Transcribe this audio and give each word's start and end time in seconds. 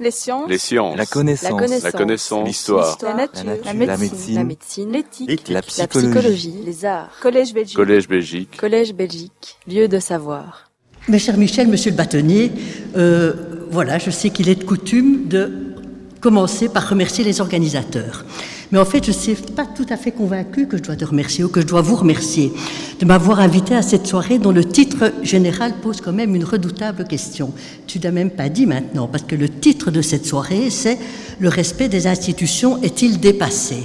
Les 0.00 0.10
sciences. 0.10 0.48
Les 0.48 0.56
sciences. 0.58 0.96
La 0.96 1.04
connaissance. 1.04 1.82
La 1.82 1.92
connaissance. 1.92 2.46
L'histoire. 2.48 2.96
La 3.02 3.14
nature. 3.14 3.44
La 3.44 3.52
nature. 3.52 3.64
La 3.66 3.74
médecine. 3.74 3.98
médecine. 3.98 4.34
La 4.34 4.44
médecine. 4.44 4.92
L'éthique. 4.92 5.48
La 5.48 5.54
La 5.56 5.62
psychologie. 5.62 6.08
psychologie. 6.10 6.54
Les 6.64 6.84
arts. 6.86 7.10
Collège 7.20 7.52
Belgique. 7.52 7.76
Collège 7.76 8.08
Belgique. 8.08 8.56
Collège 8.56 8.94
Belgique. 8.94 9.58
Lieu 9.68 9.88
de 9.88 9.98
savoir. 9.98 10.70
Mes 11.08 11.18
chers 11.18 11.36
Michel, 11.36 11.68
monsieur 11.68 11.90
le 11.90 11.96
bâtonnier, 11.98 12.50
euh, 12.96 13.32
voilà, 13.70 13.98
je 13.98 14.10
sais 14.10 14.30
qu'il 14.30 14.48
est 14.48 14.54
de 14.54 14.64
coutume 14.64 15.28
de 15.28 15.74
commencer 16.20 16.68
par 16.70 16.88
remercier 16.88 17.22
les 17.24 17.40
organisateurs. 17.40 18.24
Mais 18.72 18.78
en 18.78 18.84
fait, 18.84 19.04
je 19.04 19.10
ne 19.10 19.16
suis 19.16 19.34
pas 19.34 19.66
tout 19.66 19.86
à 19.88 19.96
fait 19.96 20.12
convaincu 20.12 20.66
que 20.66 20.76
je 20.76 20.82
dois 20.82 20.94
te 20.94 21.04
remercier 21.04 21.42
ou 21.42 21.48
que 21.48 21.60
je 21.60 21.66
dois 21.66 21.82
vous 21.82 21.96
remercier 21.96 22.52
de 23.00 23.04
m'avoir 23.04 23.40
invité 23.40 23.74
à 23.74 23.82
cette 23.82 24.06
soirée 24.06 24.38
dont 24.38 24.52
le 24.52 24.64
titre 24.64 25.12
général 25.22 25.74
pose 25.82 26.00
quand 26.00 26.12
même 26.12 26.36
une 26.36 26.44
redoutable 26.44 27.04
question. 27.04 27.52
Tu 27.86 27.98
n'as 27.98 28.12
même 28.12 28.30
pas 28.30 28.48
dit 28.48 28.66
maintenant, 28.66 29.08
parce 29.08 29.24
que 29.24 29.34
le 29.34 29.48
titre 29.48 29.90
de 29.90 30.02
cette 30.02 30.26
soirée, 30.26 30.70
c'est 30.70 30.98
Le 31.40 31.48
respect 31.48 31.88
des 31.88 32.06
institutions 32.06 32.80
est-il 32.82 33.18
dépassé? 33.18 33.78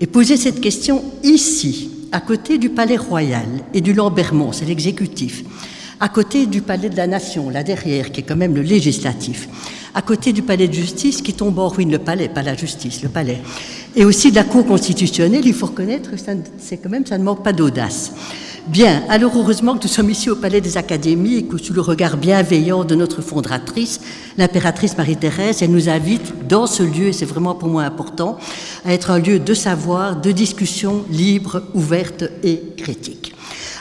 Et 0.00 0.06
poser 0.06 0.36
cette 0.36 0.60
question 0.60 1.04
ici, 1.22 1.90
à 2.12 2.20
côté 2.20 2.58
du 2.58 2.70
Palais 2.70 2.96
Royal 2.96 3.46
et 3.72 3.80
du 3.80 3.92
Lambermont, 3.92 4.52
c'est 4.52 4.64
l'exécutif, 4.64 5.44
à 6.00 6.08
côté 6.08 6.46
du 6.46 6.62
Palais 6.62 6.88
de 6.88 6.96
la 6.96 7.06
Nation, 7.06 7.50
là 7.50 7.62
derrière, 7.62 8.10
qui 8.10 8.20
est 8.20 8.24
quand 8.24 8.36
même 8.36 8.54
le 8.54 8.62
législatif, 8.62 9.48
à 9.94 10.00
côté 10.00 10.32
du 10.32 10.42
Palais 10.42 10.66
de 10.66 10.72
justice 10.72 11.20
qui 11.20 11.34
tombe 11.34 11.58
en 11.58 11.68
ruine, 11.68 11.90
le 11.90 11.98
palais, 11.98 12.28
pas 12.28 12.42
la 12.42 12.56
justice, 12.56 13.02
le 13.02 13.10
palais, 13.10 13.38
et 13.94 14.04
aussi 14.04 14.30
de 14.30 14.36
la 14.36 14.44
Cour 14.44 14.64
constitutionnelle, 14.66 15.42
il 15.44 15.52
faut 15.52 15.66
reconnaître 15.66 16.10
que 16.10 16.16
ça 16.16 16.32
quand 16.82 16.88
même, 16.88 17.04
ça 17.04 17.18
ne 17.18 17.24
manque 17.24 17.44
pas 17.44 17.52
d'audace. 17.52 18.12
Bien, 18.66 19.02
alors 19.08 19.32
heureusement 19.36 19.76
que 19.76 19.82
nous 19.82 19.88
sommes 19.88 20.10
ici 20.10 20.30
au 20.30 20.36
Palais 20.36 20.60
des 20.60 20.76
Académies 20.76 21.36
et 21.36 21.44
que 21.44 21.58
sous 21.58 21.72
le 21.72 21.80
regard 21.80 22.16
bienveillant 22.16 22.84
de 22.84 22.94
notre 22.94 23.20
fondatrice, 23.20 24.00
l'impératrice 24.38 24.96
Marie-Thérèse, 24.96 25.62
elle 25.62 25.70
nous 25.70 25.88
invite 25.88 26.46
dans 26.46 26.66
ce 26.66 26.82
lieu, 26.82 27.08
et 27.08 27.12
c'est 27.12 27.24
vraiment 27.26 27.54
pour 27.54 27.68
moi 27.68 27.82
important, 27.82 28.38
à 28.84 28.94
être 28.94 29.10
un 29.10 29.18
lieu 29.18 29.38
de 29.38 29.54
savoir, 29.54 30.20
de 30.20 30.30
discussion 30.30 31.04
libre, 31.10 31.62
ouverte 31.74 32.24
et 32.42 32.62
critique. 32.76 33.29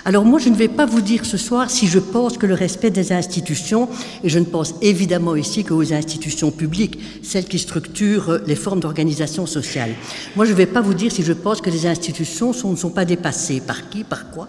Alors 0.09 0.25
moi, 0.25 0.39
je 0.39 0.49
ne 0.49 0.55
vais 0.55 0.69
pas 0.69 0.87
vous 0.87 1.01
dire 1.01 1.23
ce 1.23 1.37
soir 1.37 1.69
si 1.69 1.85
je 1.85 1.99
pense 1.99 2.39
que 2.39 2.47
le 2.47 2.55
respect 2.55 2.89
des 2.89 3.11
institutions, 3.11 3.87
et 4.23 4.29
je 4.29 4.39
ne 4.39 4.45
pense 4.45 4.73
évidemment 4.81 5.35
ici 5.35 5.63
qu'aux 5.63 5.93
institutions 5.93 6.49
publiques, 6.49 6.97
celles 7.21 7.45
qui 7.45 7.59
structurent 7.59 8.39
les 8.47 8.55
formes 8.55 8.79
d'organisation 8.79 9.45
sociale. 9.45 9.91
Moi, 10.35 10.45
je 10.45 10.51
ne 10.53 10.55
vais 10.55 10.65
pas 10.65 10.81
vous 10.81 10.95
dire 10.95 11.11
si 11.11 11.21
je 11.21 11.31
pense 11.31 11.61
que 11.61 11.69
les 11.69 11.85
institutions 11.85 12.53
ne 12.71 12.75
sont 12.75 12.89
pas 12.89 13.05
dépassées. 13.05 13.59
Par 13.59 13.87
qui 13.91 14.03
Par 14.03 14.31
quoi 14.31 14.47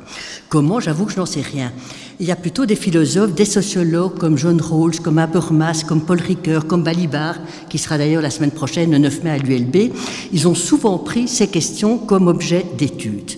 Comment 0.49 0.81
J'avoue 0.81 1.05
que 1.05 1.13
je 1.13 1.19
n'en 1.19 1.27
sais 1.27 1.43
rien. 1.43 1.73
Il 2.21 2.27
y 2.27 2.33
a 2.33 2.37
plutôt 2.37 2.65
des 2.65 2.75
philosophes, 2.75 3.35
des 3.35 3.45
sociologues 3.45 4.17
comme 4.17 4.39
John 4.39 4.63
Rawls, 4.63 5.01
comme 5.01 5.19
Habermas, 5.19 5.85
comme 5.87 6.01
Paul 6.07 6.21
Ricoeur, 6.21 6.67
comme 6.67 6.85
Balibar, 6.85 7.35
qui 7.69 7.77
sera 7.77 7.99
d'ailleurs 7.99 8.23
la 8.23 8.31
semaine 8.31 8.51
prochaine, 8.51 8.93
le 8.93 8.99
9 8.99 9.25
mai 9.25 9.31
à 9.31 9.37
l'ULB. 9.37 9.93
Ils 10.33 10.49
ont 10.49 10.55
souvent 10.55 10.97
pris 10.97 11.29
ces 11.29 11.49
questions 11.49 11.99
comme 11.99 12.29
objet 12.29 12.65
d'étude. 12.79 13.33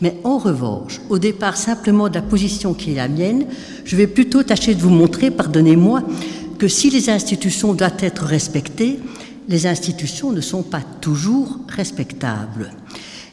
Mais 0.00 0.16
en 0.24 0.38
revanche, 0.38 1.00
au 1.08 1.18
départ 1.18 1.56
simplement 1.56 2.08
de 2.08 2.14
la 2.14 2.22
position 2.22 2.74
qui 2.74 2.92
est 2.92 2.96
la 2.96 3.08
mienne, 3.08 3.46
je 3.84 3.96
vais 3.96 4.06
plutôt 4.06 4.42
tâcher 4.42 4.74
de 4.74 4.80
vous 4.80 4.90
montrer, 4.90 5.30
pardonnez-moi, 5.30 6.02
que 6.58 6.68
si 6.68 6.90
les 6.90 7.10
institutions 7.10 7.74
doivent 7.74 7.92
être 8.00 8.24
respectées, 8.24 9.00
les 9.48 9.66
institutions 9.66 10.30
ne 10.30 10.40
sont 10.40 10.62
pas 10.62 10.82
toujours 11.00 11.58
respectables. 11.68 12.70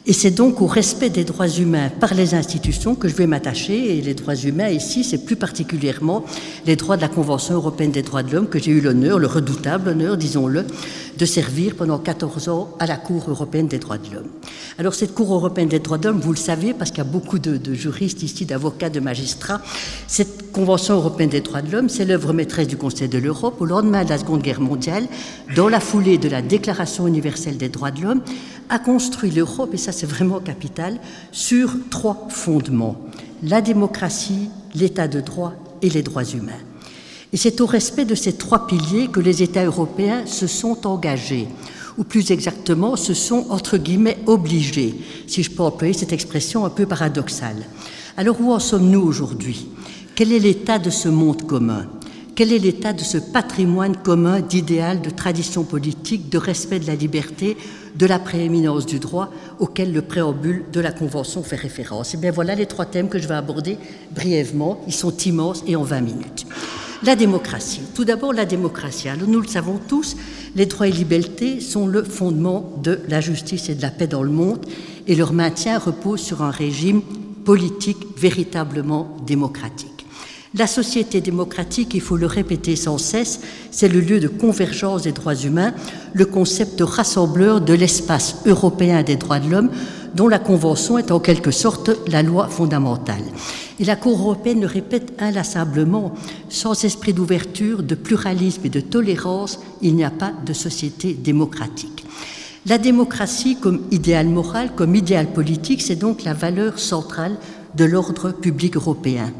Et 0.07 0.13
c'est 0.13 0.29
donc 0.29 0.61
au 0.61 0.67
respect 0.67 1.09
des 1.09 1.23
droits 1.23 1.47
humains 1.47 1.89
par 1.89 2.13
les 2.13 2.35
institutions 2.35 2.93
que 2.93 3.07
je 3.07 3.15
vais 3.15 3.25
m'attacher. 3.25 3.97
Et 3.97 4.01
les 4.01 4.13
droits 4.13 4.35
humains 4.35 4.69
ici, 4.69 5.03
c'est 5.03 5.25
plus 5.25 5.35
particulièrement 5.35 6.23
les 6.67 6.75
droits 6.75 6.95
de 6.95 7.01
la 7.01 7.07
Convention 7.07 7.55
européenne 7.55 7.91
des 7.91 8.03
droits 8.03 8.21
de 8.21 8.31
l'homme 8.31 8.47
que 8.47 8.59
j'ai 8.59 8.71
eu 8.71 8.81
l'honneur, 8.81 9.17
le 9.17 9.25
redoutable 9.25 9.89
honneur, 9.89 10.15
disons-le, 10.15 10.65
de 11.17 11.25
servir 11.25 11.75
pendant 11.75 11.97
14 11.97 12.49
ans 12.49 12.75
à 12.77 12.85
la 12.85 12.97
Cour 12.97 13.23
européenne 13.27 13.67
des 13.67 13.79
droits 13.79 13.97
de 13.97 14.13
l'homme. 14.13 14.29
Alors 14.77 14.93
cette 14.93 15.15
Cour 15.15 15.33
européenne 15.33 15.69
des 15.69 15.79
droits 15.79 15.97
de 15.97 16.07
l'homme, 16.07 16.19
vous 16.19 16.33
le 16.33 16.37
savez, 16.37 16.73
parce 16.73 16.91
qu'il 16.91 16.99
y 16.99 17.07
a 17.07 17.09
beaucoup 17.09 17.39
de, 17.39 17.57
de 17.57 17.73
juristes 17.73 18.21
ici, 18.21 18.45
d'avocats, 18.45 18.89
de 18.91 18.99
magistrats, 18.99 19.61
cette 20.07 20.51
Convention 20.51 20.95
européenne 20.95 21.29
des 21.29 21.41
droits 21.41 21.61
de 21.61 21.69
l'homme, 21.69 21.89
c'est 21.89 22.05
l'œuvre 22.05 22.31
maîtresse 22.31 22.67
du 22.67 22.77
Conseil 22.77 23.09
de 23.09 23.17
l'Europe 23.17 23.59
au 23.59 23.65
lendemain 23.65 24.05
de 24.05 24.09
la 24.09 24.17
Seconde 24.17 24.41
Guerre 24.41 24.61
mondiale, 24.61 25.05
dans 25.53 25.67
la 25.67 25.81
foulée 25.81 26.17
de 26.17 26.29
la 26.29 26.41
Déclaration 26.41 27.07
universelle 27.07 27.57
des 27.57 27.67
droits 27.67 27.91
de 27.91 28.01
l'homme, 28.01 28.21
a 28.69 28.79
construit 28.79 29.31
l'Europe, 29.31 29.73
et 29.73 29.77
ça 29.77 29.91
c'est 29.91 30.05
vraiment 30.05 30.39
capital, 30.39 30.99
sur 31.31 31.75
trois 31.89 32.27
fondements. 32.29 32.97
La 33.43 33.61
démocratie, 33.61 34.49
l'état 34.73 35.07
de 35.07 35.21
droit 35.21 35.53
et 35.81 35.89
les 35.89 36.03
droits 36.03 36.23
humains. 36.23 36.53
Et 37.33 37.37
c'est 37.37 37.59
au 37.61 37.65
respect 37.65 38.05
de 38.05 38.15
ces 38.15 38.33
trois 38.33 38.65
piliers 38.65 39.07
que 39.07 39.19
les 39.19 39.43
États 39.43 39.65
européens 39.65 40.25
se 40.25 40.47
sont 40.47 40.87
engagés, 40.87 41.47
ou 41.97 42.03
plus 42.03 42.31
exactement 42.31 42.95
se 42.95 43.13
sont, 43.13 43.45
entre 43.49 43.77
guillemets, 43.77 44.17
obligés, 44.25 44.95
si 45.27 45.43
je 45.43 45.51
peux 45.51 45.63
employer 45.63 45.93
cette 45.93 46.13
expression 46.13 46.65
un 46.65 46.69
peu 46.69 46.85
paradoxale. 46.85 47.65
Alors 48.17 48.39
où 48.39 48.51
en 48.51 48.59
sommes-nous 48.59 49.01
aujourd'hui? 49.01 49.67
Quel 50.15 50.31
est 50.31 50.39
l'état 50.39 50.79
de 50.79 50.89
ce 50.89 51.09
monde 51.09 51.45
commun? 51.45 51.87
Quel 52.35 52.51
est 52.51 52.59
l'état 52.59 52.93
de 52.93 53.01
ce 53.01 53.17
patrimoine 53.17 53.95
commun 53.95 54.41
d'idéal, 54.41 55.01
de 55.01 55.09
tradition 55.09 55.63
politique, 55.63 56.29
de 56.29 56.37
respect 56.37 56.79
de 56.79 56.87
la 56.87 56.95
liberté, 56.95 57.55
de 57.97 58.05
la 58.05 58.19
prééminence 58.19 58.85
du 58.85 58.99
droit 58.99 59.31
auquel 59.59 59.93
le 59.93 60.01
préambule 60.01 60.65
de 60.71 60.79
la 60.79 60.91
Convention 60.91 61.43
fait 61.43 61.55
référence 61.55 62.13
Et 62.13 62.17
bien 62.17 62.31
voilà 62.31 62.55
les 62.55 62.65
trois 62.65 62.85
thèmes 62.85 63.09
que 63.09 63.19
je 63.19 63.27
vais 63.27 63.35
aborder 63.35 63.77
brièvement. 64.11 64.81
Ils 64.87 64.93
sont 64.93 65.15
immenses 65.17 65.63
et 65.67 65.75
en 65.75 65.83
20 65.83 66.01
minutes. 66.01 66.45
La 67.03 67.15
démocratie. 67.15 67.81
Tout 67.93 68.05
d'abord, 68.05 68.33
la 68.33 68.45
démocratie. 68.45 69.09
Alors, 69.09 69.27
nous 69.27 69.41
le 69.41 69.47
savons 69.47 69.79
tous, 69.87 70.15
les 70.55 70.65
droits 70.65 70.87
et 70.87 70.91
libertés 70.91 71.59
sont 71.59 71.87
le 71.87 72.03
fondement 72.03 72.71
de 72.81 72.99
la 73.07 73.21
justice 73.21 73.69
et 73.69 73.75
de 73.75 73.81
la 73.81 73.91
paix 73.91 74.07
dans 74.07 74.23
le 74.23 74.31
monde, 74.31 74.65
et 75.07 75.15
leur 75.15 75.33
maintien 75.33 75.77
repose 75.77 76.21
sur 76.21 76.41
un 76.41 76.51
régime 76.51 77.01
politique 77.43 78.07
véritablement 78.17 79.17
démocratique. 79.27 79.94
La 80.57 80.67
société 80.67 81.19
démocratique, 81.19 81.93
il 81.95 82.01
faut 82.01 82.15
le 82.15 82.27
répéter 82.27 82.77
sans 82.77 82.97
cesse, 82.97 83.41
c'est 83.71 83.89
le 83.89 83.99
lieu 83.99 84.21
de 84.21 84.29
convergence 84.29 85.01
des 85.01 85.11
droits 85.11 85.35
humains, 85.35 85.73
le 86.13 86.25
concept 86.25 86.79
rassembleur 86.79 87.59
de 87.59 87.73
l'espace 87.73 88.37
européen 88.45 89.03
des 89.03 89.17
droits 89.17 89.39
de 89.39 89.49
l'homme, 89.49 89.69
dont 90.13 90.29
la 90.29 90.39
Convention 90.39 90.97
est 90.97 91.11
en 91.11 91.19
quelque 91.19 91.51
sorte 91.51 91.91
la 92.07 92.23
loi 92.23 92.47
fondamentale. 92.47 93.23
Et 93.81 93.83
la 93.83 93.97
Cour 93.97 94.17
européenne 94.17 94.61
le 94.61 94.67
répète 94.67 95.11
inlassablement, 95.19 96.13
sans 96.47 96.85
esprit 96.85 97.11
d'ouverture, 97.11 97.83
de 97.83 97.95
pluralisme 97.95 98.61
et 98.63 98.69
de 98.69 98.79
tolérance, 98.79 99.59
il 99.81 99.93
n'y 99.93 100.05
a 100.05 100.09
pas 100.09 100.31
de 100.45 100.53
société 100.53 101.13
démocratique. 101.15 102.05
La 102.65 102.77
démocratie 102.77 103.57
comme 103.57 103.81
idéal 103.91 104.29
moral, 104.29 104.71
comme 104.73 104.95
idéal 104.95 105.27
politique, 105.33 105.81
c'est 105.81 105.97
donc 105.97 106.23
la 106.23 106.33
valeur 106.33 106.79
centrale 106.79 107.35
de 107.75 107.83
l'ordre 107.83 108.31
public 108.31 108.77
européen. 108.77 109.33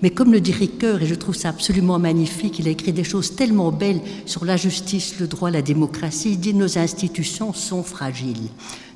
Mais 0.00 0.10
comme 0.10 0.32
le 0.32 0.40
dit 0.40 0.52
Ricoeur, 0.52 1.02
et 1.02 1.06
je 1.06 1.14
trouve 1.16 1.34
ça 1.34 1.48
absolument 1.48 1.98
magnifique, 1.98 2.60
il 2.60 2.68
a 2.68 2.70
écrit 2.70 2.92
des 2.92 3.02
choses 3.02 3.34
tellement 3.34 3.72
belles 3.72 4.00
sur 4.26 4.44
la 4.44 4.56
justice, 4.56 5.18
le 5.18 5.26
droit, 5.26 5.50
la 5.50 5.60
démocratie, 5.60 6.32
il 6.32 6.38
dit 6.38 6.54
nos 6.54 6.78
institutions 6.78 7.52
sont 7.52 7.82
fragiles. 7.82 8.48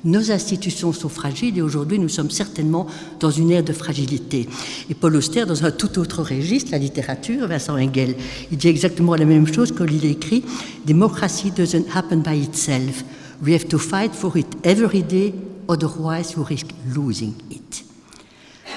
Nos 0.05 0.31
institutions 0.31 0.93
sont 0.93 1.09
fragiles 1.09 1.57
et 1.57 1.61
aujourd'hui 1.61 1.99
nous 1.99 2.09
sommes 2.09 2.29
certainement 2.29 2.87
dans 3.19 3.31
une 3.31 3.51
ère 3.51 3.63
de 3.63 3.73
fragilité. 3.73 4.47
Et 4.89 4.93
Paul 4.93 5.15
Auster, 5.17 5.45
dans 5.45 5.65
un 5.65 5.71
tout 5.71 5.99
autre 5.99 6.23
registre, 6.23 6.71
la 6.71 6.77
littérature, 6.77 7.47
Vincent 7.47 7.77
Engel, 7.77 8.15
il 8.51 8.57
dit 8.57 8.69
exactement 8.69 9.15
la 9.15 9.25
même 9.25 9.47
chose 9.47 9.73
quand 9.73 9.85
il 9.85 10.05
écrit 10.05 10.43
Democracy 10.85 11.51
doesn't 11.51 11.85
happen 11.93 12.17
by 12.17 12.41
itself. 12.41 13.03
We 13.45 13.53
have 13.53 13.67
to 13.67 13.77
fight 13.77 14.13
for 14.13 14.37
it 14.37 14.47
every 14.63 15.03
day, 15.03 15.33
otherwise 15.67 16.37
we 16.37 16.45
risk 16.47 16.67
losing 16.95 17.33
it. 17.51 17.92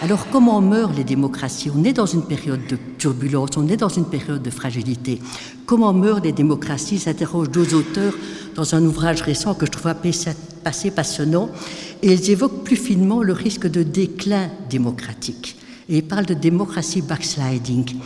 Alors 0.02 0.28
comment 0.30 0.60
meurent 0.60 0.92
les 0.92 1.04
démocraties? 1.04 1.70
On 1.74 1.82
est 1.82 1.94
dans 1.94 2.06
une 2.06 2.22
période 2.22 2.66
de 2.68 2.76
turbulence, 2.98 3.50
on 3.56 3.66
est 3.66 3.78
dans 3.78 3.88
une 3.88 4.04
période 4.04 4.42
de 4.42 4.50
fragilité. 4.50 5.20
Comment 5.64 5.94
meurent 5.94 6.20
les 6.20 6.32
démocraties? 6.32 6.98
S'interrogent 6.98 7.50
deux 7.50 7.74
auteurs 7.74 8.12
dans 8.54 8.74
un 8.74 8.84
ouvrage 8.84 9.22
récent 9.22 9.54
que 9.54 9.64
je 9.64 9.70
trouve 9.70 9.94
assez 10.64 10.90
passionnant, 10.90 11.48
et 12.02 12.12
ils 12.12 12.30
évoquent 12.30 12.62
plus 12.62 12.76
finement 12.76 13.22
le 13.22 13.32
risque 13.32 13.66
de 13.66 13.82
déclin 13.82 14.50
démocratique. 14.68 15.56
Et 15.88 15.98
ils 15.98 16.04
parlent 16.04 16.26
de 16.26 16.34
démocratie 16.34 17.00
backsliding. 17.00 17.96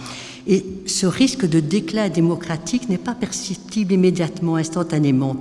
Et 0.47 0.65
ce 0.87 1.07
risque 1.07 1.47
de 1.47 1.59
déclin 1.59 2.09
démocratique 2.09 2.89
n'est 2.89 2.99
pas 2.99 3.15
perceptible 3.15 3.93
immédiatement, 3.93 4.57
instantanément. 4.57 5.37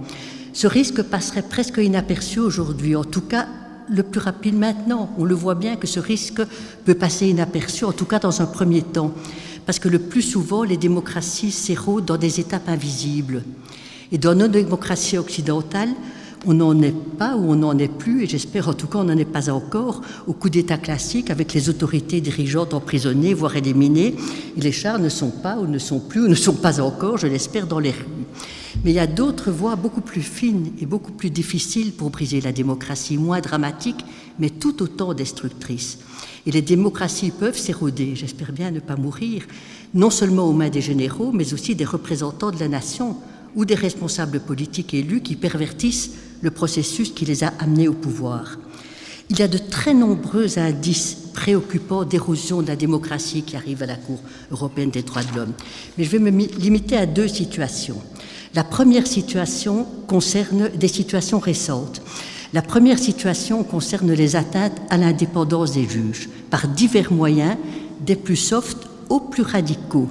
Ce 0.54 0.66
risque 0.66 1.04
passerait 1.04 1.44
presque 1.44 1.78
inaperçu 1.78 2.40
aujourd'hui, 2.40 2.96
en 2.96 3.04
tout 3.04 3.22
cas 3.22 3.48
le 3.90 4.04
plus 4.04 4.20
rapide 4.20 4.56
maintenant. 4.56 5.10
On 5.18 5.26
le 5.26 5.36
voit 5.36 5.56
bien 5.56 5.76
que 5.76 5.88
ce 5.88 6.00
risque 6.00 6.42
peut 6.86 6.96
passer 6.96 7.28
inaperçu, 7.28 7.86
en 7.86 7.92
tout 7.92 8.06
cas 8.06 8.20
dans 8.20 8.42
un 8.42 8.46
premier 8.46 8.82
temps, 8.82 9.14
parce 9.66 9.80
que 9.80 9.90
le 9.90 10.00
plus 10.00 10.22
souvent, 10.22 10.64
les 10.64 10.78
démocraties 10.78 11.52
s'érodent 11.52 12.06
dans 12.06 12.18
des 12.18 12.40
étapes 12.40 12.70
invisibles. 12.70 13.44
Et 14.12 14.18
dans 14.18 14.36
nos 14.36 14.48
démocraties 14.48 15.18
occidentales, 15.18 15.94
On 16.46 16.54
n'en 16.54 16.82
est 16.82 16.96
pas 17.18 17.36
ou 17.36 17.52
on 17.52 17.56
n'en 17.56 17.78
est 17.78 17.92
plus, 17.92 18.24
et 18.24 18.28
j'espère 18.28 18.70
en 18.70 18.74
tout 18.74 18.88
cas 18.88 19.00
on 19.00 19.04
n'en 19.04 19.18
est 19.18 19.26
pas 19.26 19.50
encore, 19.50 20.02
au 20.26 20.32
coup 20.32 20.50
d'État 20.50 20.78
classique 20.78 21.30
avec 21.30 21.54
les 21.54 21.68
autorités 21.68 22.22
dirigeantes 22.22 22.74
emprisonnées, 22.74 23.34
voire 23.34 23.58
éliminées, 23.58 24.16
et 24.56 24.62
les 24.62 24.72
chars 24.72 25.00
ne 25.00 25.10
sont 25.10 25.32
pas 25.32 25.58
ou 25.58 25.68
ne 25.68 25.78
sont 25.78 26.00
plus 26.00 26.22
ou 26.22 26.28
ne 26.30 26.36
sont 26.36 26.54
pas 26.54 26.80
encore, 26.80 27.18
je 27.18 27.28
l'espère, 27.28 27.68
dans 27.68 27.80
les 27.80 27.92
rues. 27.92 28.06
Mais 28.86 28.92
il 28.92 28.96
y 28.96 29.00
a 29.00 29.08
d'autres 29.08 29.52
voies 29.52 29.76
beaucoup 29.76 30.00
plus 30.00 30.22
fines 30.22 30.72
et 30.80 30.86
beaucoup 30.86 31.12
plus 31.12 31.30
difficiles 31.30 31.92
pour 31.92 32.10
briser 32.10 32.40
la 32.40 32.54
démocratie, 32.54 33.18
moins 33.18 33.42
dramatiques, 33.42 34.06
mais 34.40 34.50
tout 34.50 34.82
autant 34.82 35.14
destructrices. 35.14 36.00
Et 36.46 36.52
les 36.52 36.62
démocraties 36.62 37.32
peuvent 37.32 37.58
s'éroder, 37.58 38.16
j'espère 38.16 38.54
bien 38.54 38.72
ne 38.72 38.80
pas 38.80 38.96
mourir, 38.96 39.44
non 39.94 40.10
seulement 40.10 40.46
aux 40.46 40.54
mains 40.54 40.70
des 40.70 40.82
généraux, 40.82 41.32
mais 41.34 41.54
aussi 41.54 41.76
des 41.76 41.84
représentants 41.84 42.52
de 42.52 42.60
la 42.60 42.70
nation 42.70 43.18
ou 43.56 43.66
des 43.66 43.76
responsables 43.76 44.40
politiques 44.40 44.94
élus 44.94 45.22
qui 45.22 45.36
pervertissent 45.36 46.12
le 46.42 46.52
processus 46.52 47.12
qui 47.12 47.26
les 47.26 47.44
a 47.44 47.54
amenés 47.60 47.88
au 47.88 47.94
pouvoir. 47.94 48.58
Il 49.30 49.38
y 49.40 49.44
a 49.44 49.48
de 49.48 49.60
très 49.60 49.94
nombreux 49.94 50.58
indices 50.58 51.16
préoccupants 51.34 52.04
d'érosion 52.04 52.62
de 52.62 52.68
la 52.68 52.76
démocratie 52.76 53.44
qui 53.44 53.56
arrivent 53.56 53.84
à 53.84 53.86
la 53.86 53.96
Cour 53.96 54.20
européenne 54.52 54.90
des 54.90 55.04
droits 55.04 55.24
de 55.24 55.36
l'homme. 55.36 55.54
Mais 55.98 56.04
je 56.04 56.10
vais 56.10 56.20
me 56.20 56.32
limiter 56.32 56.98
à 56.98 57.06
deux 57.06 57.28
situations. 57.28 58.02
La 58.56 58.64
première 58.64 59.06
situation 59.06 59.86
concerne 60.08 60.70
des 60.70 60.88
situations 60.88 61.38
récentes. 61.38 62.02
La 62.54 62.64
première 62.64 62.98
situation 62.98 63.64
concerne 63.64 64.12
les 64.12 64.36
atteintes 64.36 64.82
à 64.90 64.98
l'indépendance 64.98 65.74
des 65.74 65.88
juges 65.88 66.30
par 66.50 66.68
divers 66.68 67.14
moyens, 67.14 67.58
des 68.02 68.16
plus 68.16 68.36
soft 68.36 68.78
aux 69.10 69.20
plus 69.20 69.44
radicaux. 69.44 70.10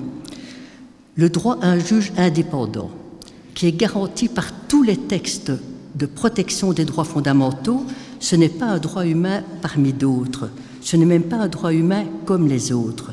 Le 1.17 1.29
droit 1.29 1.59
à 1.61 1.67
un 1.67 1.81
juge 1.81 2.13
indépendant, 2.17 2.93
qui 3.55 3.67
est 3.67 3.73
garanti 3.73 4.29
par 4.29 4.53
tous 4.69 4.85
les 4.85 4.97
textes 4.97 5.51
de 5.94 6.06
protection 6.06 6.73
des 6.73 6.85
droits 6.85 7.05
fondamentaux, 7.05 7.85
ce 8.20 8.37
n'est 8.37 8.49
pas 8.49 8.67
un 8.67 8.79
droit 8.79 9.06
humain 9.06 9.43
parmi 9.62 9.93
d'autres, 9.93 10.50
ce 10.81 10.96
n'est 10.96 11.05
même 11.05 11.25
pas 11.25 11.37
un 11.37 11.49
droit 11.49 11.73
humain 11.73 12.05
comme 12.25 12.49
les 12.49 12.73
autres. 12.73 13.12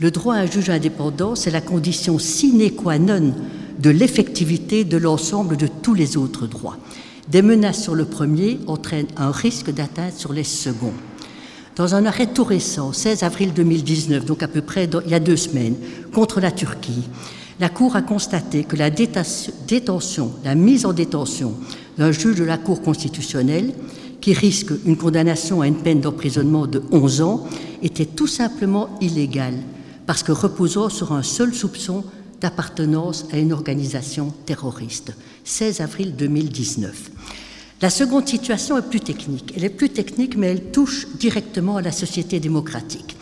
Le 0.00 0.10
droit 0.10 0.34
à 0.34 0.40
un 0.40 0.46
juge 0.46 0.70
indépendant, 0.70 1.34
c'est 1.34 1.50
la 1.50 1.60
condition 1.60 2.18
sine 2.18 2.70
qua 2.70 2.98
non 2.98 3.34
de 3.78 3.90
l'effectivité 3.90 4.84
de 4.84 4.96
l'ensemble 4.96 5.56
de 5.56 5.66
tous 5.66 5.94
les 5.94 6.16
autres 6.16 6.46
droits. 6.46 6.78
Des 7.28 7.42
menaces 7.42 7.82
sur 7.82 7.94
le 7.94 8.04
premier 8.04 8.58
entraînent 8.66 9.08
un 9.16 9.30
risque 9.30 9.70
d'atteinte 9.70 10.14
sur 10.16 10.32
les 10.32 10.44
seconds. 10.44 10.92
Dans 11.76 11.94
un 11.94 12.06
arrêt 12.06 12.28
tout 12.28 12.44
récent, 12.44 12.92
16 12.92 13.22
avril 13.22 13.52
2019, 13.52 14.24
donc 14.24 14.42
à 14.42 14.48
peu 14.48 14.62
près 14.62 14.88
il 15.04 15.10
y 15.10 15.14
a 15.14 15.20
deux 15.20 15.36
semaines, 15.36 15.76
contre 16.12 16.40
la 16.40 16.50
Turquie, 16.50 17.04
la 17.58 17.68
Cour 17.68 17.96
a 17.96 18.02
constaté 18.02 18.64
que 18.64 18.76
la 18.76 18.90
détention, 18.90 20.32
la 20.44 20.54
mise 20.54 20.86
en 20.86 20.92
détention 20.92 21.54
d'un 21.98 22.12
juge 22.12 22.36
de 22.36 22.44
la 22.44 22.58
Cour 22.58 22.82
constitutionnelle 22.82 23.72
qui 24.20 24.32
risque 24.32 24.72
une 24.84 24.96
condamnation 24.96 25.60
à 25.60 25.66
une 25.66 25.76
peine 25.76 26.00
d'emprisonnement 26.00 26.66
de 26.66 26.82
11 26.90 27.20
ans 27.22 27.46
était 27.82 28.06
tout 28.06 28.26
simplement 28.26 28.88
illégale 29.00 29.54
parce 30.06 30.22
que 30.22 30.32
reposant 30.32 30.88
sur 30.88 31.12
un 31.12 31.22
seul 31.22 31.54
soupçon 31.54 32.04
d'appartenance 32.40 33.26
à 33.32 33.38
une 33.38 33.52
organisation 33.52 34.32
terroriste. 34.44 35.12
16 35.44 35.80
avril 35.80 36.14
2019. 36.16 37.10
La 37.82 37.90
seconde 37.90 38.26
situation 38.26 38.78
est 38.78 38.88
plus 38.88 39.00
technique. 39.00 39.52
Elle 39.56 39.64
est 39.64 39.70
plus 39.70 39.90
technique, 39.90 40.36
mais 40.36 40.48
elle 40.48 40.70
touche 40.70 41.08
directement 41.18 41.76
à 41.76 41.82
la 41.82 41.92
société 41.92 42.40
démocratique. 42.40 43.16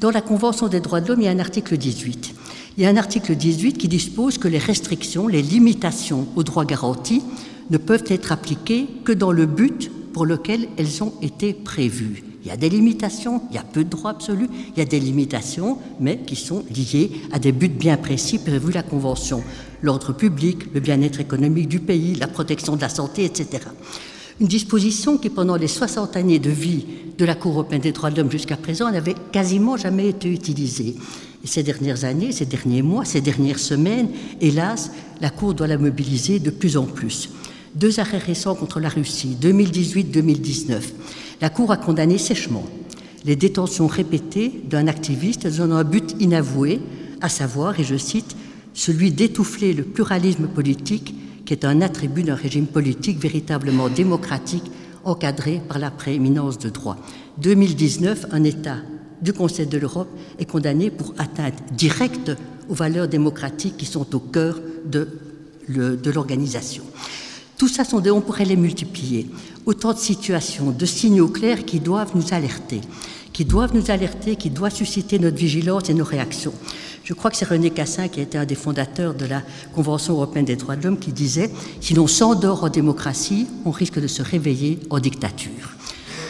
Dans 0.00 0.10
la 0.10 0.20
Convention 0.20 0.68
des 0.68 0.80
droits 0.80 1.00
de 1.00 1.08
l'homme, 1.08 1.20
il 1.20 1.24
y 1.24 1.28
a 1.28 1.30
un 1.30 1.38
article 1.38 1.76
18. 1.76 2.34
Il 2.76 2.82
y 2.82 2.86
a 2.86 2.90
un 2.90 2.96
article 2.96 3.34
18 3.34 3.78
qui 3.78 3.88
dispose 3.88 4.36
que 4.36 4.48
les 4.48 4.58
restrictions, 4.58 5.28
les 5.28 5.42
limitations 5.42 6.26
aux 6.36 6.42
droits 6.42 6.64
garantis 6.64 7.22
ne 7.70 7.78
peuvent 7.78 8.04
être 8.08 8.32
appliquées 8.32 8.86
que 9.04 9.12
dans 9.12 9.32
le 9.32 9.46
but 9.46 9.90
pour 10.12 10.26
lequel 10.26 10.68
elles 10.76 11.02
ont 11.02 11.12
été 11.22 11.52
prévues. 11.52 12.22
Il 12.44 12.48
y 12.48 12.50
a 12.50 12.56
des 12.58 12.68
limitations, 12.68 13.40
il 13.50 13.56
y 13.56 13.58
a 13.58 13.62
peu 13.62 13.84
de 13.84 13.88
droits 13.88 14.10
absolus, 14.10 14.48
il 14.76 14.78
y 14.78 14.82
a 14.82 14.84
des 14.84 15.00
limitations, 15.00 15.78
mais 15.98 16.18
qui 16.18 16.36
sont 16.36 16.62
liées 16.70 17.10
à 17.32 17.38
des 17.38 17.52
buts 17.52 17.68
bien 17.68 17.96
précis 17.96 18.38
prévus 18.38 18.72
la 18.72 18.82
Convention. 18.82 19.42
L'ordre 19.80 20.12
public, 20.12 20.72
le 20.74 20.80
bien-être 20.80 21.20
économique 21.20 21.68
du 21.68 21.80
pays, 21.80 22.14
la 22.14 22.28
protection 22.28 22.76
de 22.76 22.82
la 22.82 22.90
santé, 22.90 23.24
etc. 23.24 23.64
Une 24.40 24.46
disposition 24.46 25.16
qui, 25.16 25.30
pendant 25.30 25.56
les 25.56 25.68
60 25.68 26.16
années 26.16 26.38
de 26.38 26.50
vie 26.50 26.84
de 27.16 27.24
la 27.24 27.34
Cour 27.34 27.52
européenne 27.52 27.80
des 27.80 27.92
droits 27.92 28.10
de 28.10 28.18
l'homme 28.18 28.30
jusqu'à 28.30 28.56
présent, 28.56 28.90
n'avait 28.90 29.14
quasiment 29.32 29.78
jamais 29.78 30.08
été 30.08 30.30
utilisée. 30.30 30.96
Ces 31.44 31.62
dernières 31.62 32.04
années, 32.04 32.32
ces 32.32 32.46
derniers 32.46 32.82
mois, 32.82 33.06
ces 33.06 33.20
dernières 33.22 33.58
semaines, 33.58 34.08
hélas, 34.40 34.90
la 35.20 35.30
Cour 35.30 35.54
doit 35.54 35.66
la 35.66 35.78
mobiliser 35.78 36.40
de 36.40 36.50
plus 36.50 36.76
en 36.76 36.84
plus. 36.84 37.30
Deux 37.74 37.98
arrêts 37.98 38.18
récents 38.18 38.54
contre 38.54 38.78
la 38.78 38.88
Russie, 38.88 39.36
2018-2019 39.40 40.80
la 41.40 41.50
Cour 41.50 41.72
a 41.72 41.76
condamné 41.76 42.18
sèchement 42.18 42.64
les 43.24 43.36
détentions 43.36 43.86
répétées 43.86 44.62
d'un 44.68 44.86
activiste 44.86 45.46
dans 45.46 45.72
un 45.72 45.82
but 45.82 46.14
inavoué, 46.20 46.80
à 47.20 47.28
savoir, 47.28 47.80
et 47.80 47.84
je 47.84 47.96
cite, 47.96 48.36
celui 48.74 49.10
d'étouffer 49.10 49.72
le 49.72 49.82
pluralisme 49.82 50.46
politique 50.46 51.14
qui 51.44 51.52
est 51.52 51.64
un 51.64 51.80
attribut 51.80 52.22
d'un 52.22 52.34
régime 52.34 52.66
politique 52.66 53.18
véritablement 53.18 53.88
démocratique 53.88 54.70
encadré 55.04 55.60
par 55.68 55.78
la 55.78 55.90
prééminence 55.90 56.58
de 56.58 56.70
droit. 56.70 56.96
2019, 57.38 58.26
un 58.30 58.44
État 58.44 58.76
du 59.20 59.32
Conseil 59.32 59.66
de 59.66 59.78
l'Europe 59.78 60.08
est 60.38 60.44
condamné 60.44 60.90
pour 60.90 61.12
atteinte 61.18 61.62
directe 61.72 62.32
aux 62.68 62.74
valeurs 62.74 63.08
démocratiques 63.08 63.76
qui 63.76 63.86
sont 63.86 64.14
au 64.14 64.20
cœur 64.20 64.60
de 64.86 65.08
l'organisation. 66.10 66.84
Tout 67.64 67.68
ça, 67.68 67.82
sont 67.82 68.00
des, 68.00 68.10
on 68.10 68.20
pourrait 68.20 68.44
les 68.44 68.56
multiplier. 68.56 69.26
Autant 69.64 69.94
de 69.94 69.98
situations, 69.98 70.70
de 70.70 70.84
signaux 70.84 71.28
clairs 71.28 71.64
qui 71.64 71.80
doivent 71.80 72.14
nous 72.14 72.34
alerter, 72.34 72.82
qui 73.32 73.46
doivent 73.46 73.74
nous 73.74 73.90
alerter, 73.90 74.36
qui 74.36 74.50
doivent 74.50 74.74
susciter 74.74 75.18
notre 75.18 75.38
vigilance 75.38 75.88
et 75.88 75.94
nos 75.94 76.04
réactions. 76.04 76.52
Je 77.04 77.14
crois 77.14 77.30
que 77.30 77.38
c'est 77.38 77.48
René 77.48 77.70
Cassin 77.70 78.08
qui 78.08 78.20
était 78.20 78.36
un 78.36 78.44
des 78.44 78.54
fondateurs 78.54 79.14
de 79.14 79.24
la 79.24 79.40
Convention 79.74 80.12
européenne 80.12 80.44
des 80.44 80.56
droits 80.56 80.76
de 80.76 80.84
l'homme 80.84 80.98
qui 80.98 81.10
disait 81.10 81.50
si 81.80 81.94
l'on 81.94 82.06
s'endort 82.06 82.64
en 82.64 82.68
démocratie, 82.68 83.46
on 83.64 83.70
risque 83.70 83.98
de 83.98 84.08
se 84.08 84.20
réveiller 84.20 84.78
en 84.90 84.98
dictature. 84.98 85.70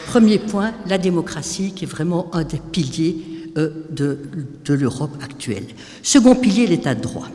Premier 0.07 0.39
point, 0.39 0.73
la 0.87 0.99
démocratie 0.99 1.73
qui 1.73 1.85
est 1.85 1.89
vraiment 1.89 2.33
un 2.33 2.45
des 2.45 2.61
piliers 2.71 3.17
euh, 3.57 3.71
de, 3.91 4.21
de 4.65 4.75
l'Europe 4.75 5.17
actuelle. 5.21 5.67
Second 6.05 6.37
pilier, 6.37 6.69
l'état 6.69 6.95
de 6.95 7.01
droit. 7.01 7.27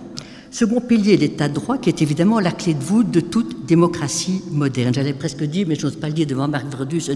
Second 0.51 0.81
pilier, 0.81 1.15
l'état 1.15 1.47
de 1.47 1.53
droit, 1.53 1.77
qui 1.77 1.89
est 1.89 2.01
évidemment 2.01 2.39
la 2.39 2.51
clé 2.51 2.73
de 2.73 2.83
voûte 2.83 3.11
de 3.11 3.19
toute 3.19 3.67
démocratie 3.67 4.41
moderne. 4.51 4.93
J'allais 4.93 5.13
presque 5.13 5.43
dire, 5.43 5.67
mais 5.67 5.75
je 5.75 5.85
n'ose 5.85 5.95
pas 5.95 6.07
le 6.07 6.13
dire 6.13 6.25
devant 6.25 6.47
Marc 6.47 6.65
Verdus, 6.71 7.11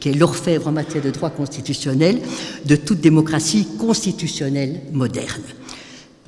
qui 0.00 0.08
est 0.08 0.14
l'orfèvre 0.14 0.68
en 0.68 0.72
matière 0.72 1.02
de 1.02 1.10
droit 1.10 1.28
constitutionnel, 1.28 2.20
de 2.64 2.76
toute 2.76 3.00
démocratie 3.00 3.68
constitutionnelle 3.78 4.80
moderne. 4.92 5.42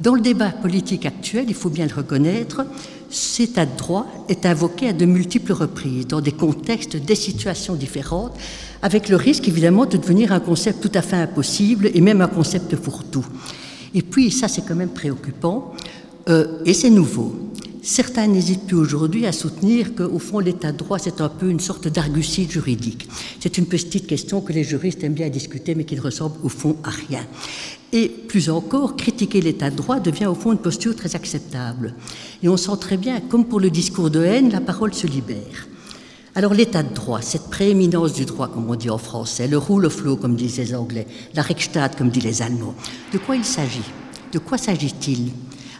Dans 0.01 0.15
le 0.15 0.21
débat 0.21 0.51
politique 0.51 1.07
actuel, 1.07 1.47
il 1.49 1.55
faut 1.55 1.71
bien 1.71 1.87
le 1.87 1.95
reconnaître, 1.95 2.67
cet 3.09 3.51
état 3.51 3.67
de 3.67 3.77
droit 3.77 4.06
est 4.29 4.47
invoqué 4.47 4.89
à 4.89 4.93
de 4.93 5.05
multiples 5.05 5.53
reprises, 5.53 6.06
dans 6.06 6.20
des 6.20 6.32
contextes, 6.32 6.96
des 6.96 7.15
situations 7.15 7.75
différentes, 7.75 8.34
avec 8.82 9.08
le 9.08 9.17
risque 9.17 9.49
évidemment 9.49 9.87
de 9.87 9.96
devenir 9.96 10.32
un 10.32 10.41
concept 10.41 10.81
tout 10.81 10.93
à 10.94 11.03
fait 11.03 11.17
impossible 11.17 11.91
et 11.93 12.01
même 12.01 12.20
un 12.20 12.29
concept 12.29 12.77
fourre-tout. 12.77 13.27
Et 13.94 14.03
puis, 14.03 14.31
ça 14.31 14.46
c'est 14.46 14.63
quand 14.63 14.77
même 14.77 14.91
préoccupant, 14.91 15.75
euh, 16.29 16.62
et 16.65 16.74
c'est 16.74 16.91
nouveau. 16.91 17.34
Certains 17.82 18.27
n'hésitent 18.27 18.67
plus 18.67 18.77
aujourd'hui 18.77 19.24
à 19.24 19.32
soutenir 19.32 19.94
qu'au 19.94 20.19
fond, 20.19 20.39
l'état 20.39 20.70
de 20.70 20.77
droit, 20.77 20.98
c'est 20.98 21.22
un 21.22 21.31
peu 21.31 21.48
une 21.48 21.60
sorte 21.60 21.89
d'argucide 21.89 22.50
juridique. 22.50 23.08
C'est 23.41 23.56
une 23.56 23.65
petite 23.65 24.06
question 24.06 24.43
que 24.43 24.53
les 24.53 24.65
juristes 24.65 25.03
aiment 25.03 25.15
bien 25.15 25.31
discuter, 25.31 25.74
mais 25.74 25.84
qui 25.84 25.96
ne 25.96 26.03
ressemble 26.03 26.36
au 26.43 26.50
fond 26.50 26.77
à 26.84 26.91
rien. 26.91 27.27
Et 27.93 28.08
plus 28.08 28.50
encore, 28.50 28.96
critiquer 28.96 29.41
l'état 29.41 29.70
de 29.70 29.77
droit 29.77 29.98
devient 29.98 30.27
au 30.27 30.34
fond 30.34 30.53
une 30.53 30.58
posture 30.58 30.94
très 30.94 31.17
acceptable. 31.17 31.94
Et 32.43 32.48
on 32.50 32.58
sent 32.58 32.77
très 32.81 32.98
bien, 32.98 33.19
comme 33.20 33.46
pour 33.46 33.60
le 33.60 33.70
discours 33.70 34.10
de 34.10 34.22
haine, 34.22 34.50
la 34.50 34.60
parole 34.60 34.93
se 34.93 35.06
libère. 35.06 35.67
Alors 36.34 36.55
l'état 36.55 36.82
de 36.82 36.94
droit, 36.94 37.22
cette 37.22 37.48
prééminence 37.50 38.12
du 38.12 38.27
droit, 38.27 38.48
comme 38.48 38.70
on 38.70 38.77
dit 38.77 38.91
en 38.91 38.98
français, 38.98 39.48
le 39.48 39.58
rule 39.58 39.86
of 39.86 40.05
law, 40.05 40.17
comme 40.17 40.36
disent 40.36 40.58
les 40.58 40.74
Anglais, 40.74 41.06
la 41.34 41.43
Rechtsstaat, 41.43 41.89
comme 41.91 42.10
disent 42.10 42.24
les 42.24 42.43
Allemands, 42.43 42.74
de 43.12 43.19
quoi 43.19 43.36
il 43.36 43.44
s'agit? 43.44 43.81
De 44.32 44.39
quoi 44.39 44.58
s'agit-il? 44.58 45.31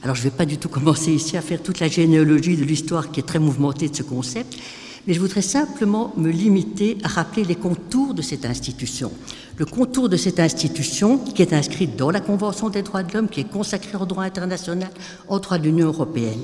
Alors 0.03 0.17
je 0.17 0.21
ne 0.21 0.31
vais 0.31 0.37
pas 0.37 0.47
du 0.47 0.59
tout 0.59 0.69
commencer 0.71 1.13
ici 1.13 1.37
à 1.37 1.43
faire 1.43 1.63
toute 1.63 1.81
la 1.81 1.89
généalogie 1.89 2.57
de 2.57 2.65
l'histoire 2.65 3.11
qui 3.11 3.21
est 3.21 3.25
très 3.25 3.39
mouvementée 3.39 3.89
de 3.89 3.97
ce 3.97 4.03
concept, 4.03 4.57
mais 5.07 5.15
je 5.15 5.21
voudrais 5.21 5.43
simplement 5.43 6.13
me 6.17 6.31
limiter 6.31 6.99
à 7.03 7.09
rappeler 7.09 7.45
les 7.45 7.55
contours 7.55 8.15
de 8.15 8.23
cette 8.23 8.45
institution. 8.45 9.11
Le 9.57 9.65
contour 9.65 10.09
de 10.09 10.17
cette 10.17 10.41
institution 10.41 11.19
qui 11.19 11.43
est 11.43 11.53
inscrite 11.53 11.97
dans 11.97 12.11
la 12.11 12.21
Convention 12.21 12.69
des 12.69 12.83
droits 12.83 13.03
de 13.03 13.13
l'homme, 13.13 13.29
qui 13.29 13.41
est 13.41 13.51
consacrée 13.51 13.97
au 13.97 14.07
droit 14.07 14.25
international, 14.25 14.91
au 15.29 15.39
droit 15.39 15.59
de 15.59 15.65
l'Union 15.65 15.89
européenne. 15.89 16.41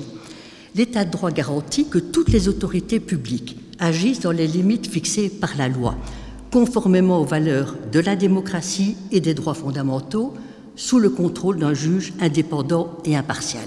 L'état 0.75 1.05
de 1.05 1.11
droit 1.11 1.31
garantit 1.31 1.87
que 1.87 1.97
toutes 1.97 2.29
les 2.29 2.47
autorités 2.47 2.99
publiques 2.99 3.57
agissent 3.79 4.19
dans 4.19 4.31
les 4.31 4.47
limites 4.47 4.87
fixées 4.87 5.29
par 5.29 5.55
la 5.57 5.67
loi, 5.69 5.95
conformément 6.51 7.21
aux 7.21 7.25
valeurs 7.25 7.75
de 7.91 7.99
la 7.99 8.15
démocratie 8.15 8.95
et 9.11 9.19
des 9.19 9.33
droits 9.33 9.53
fondamentaux, 9.53 10.33
sous 10.77 10.99
le 10.99 11.09
contrôle 11.09 11.59
d'un 11.59 11.73
juge 11.73 12.13
indépendant 12.21 12.97
et 13.03 13.17
impartial. 13.17 13.65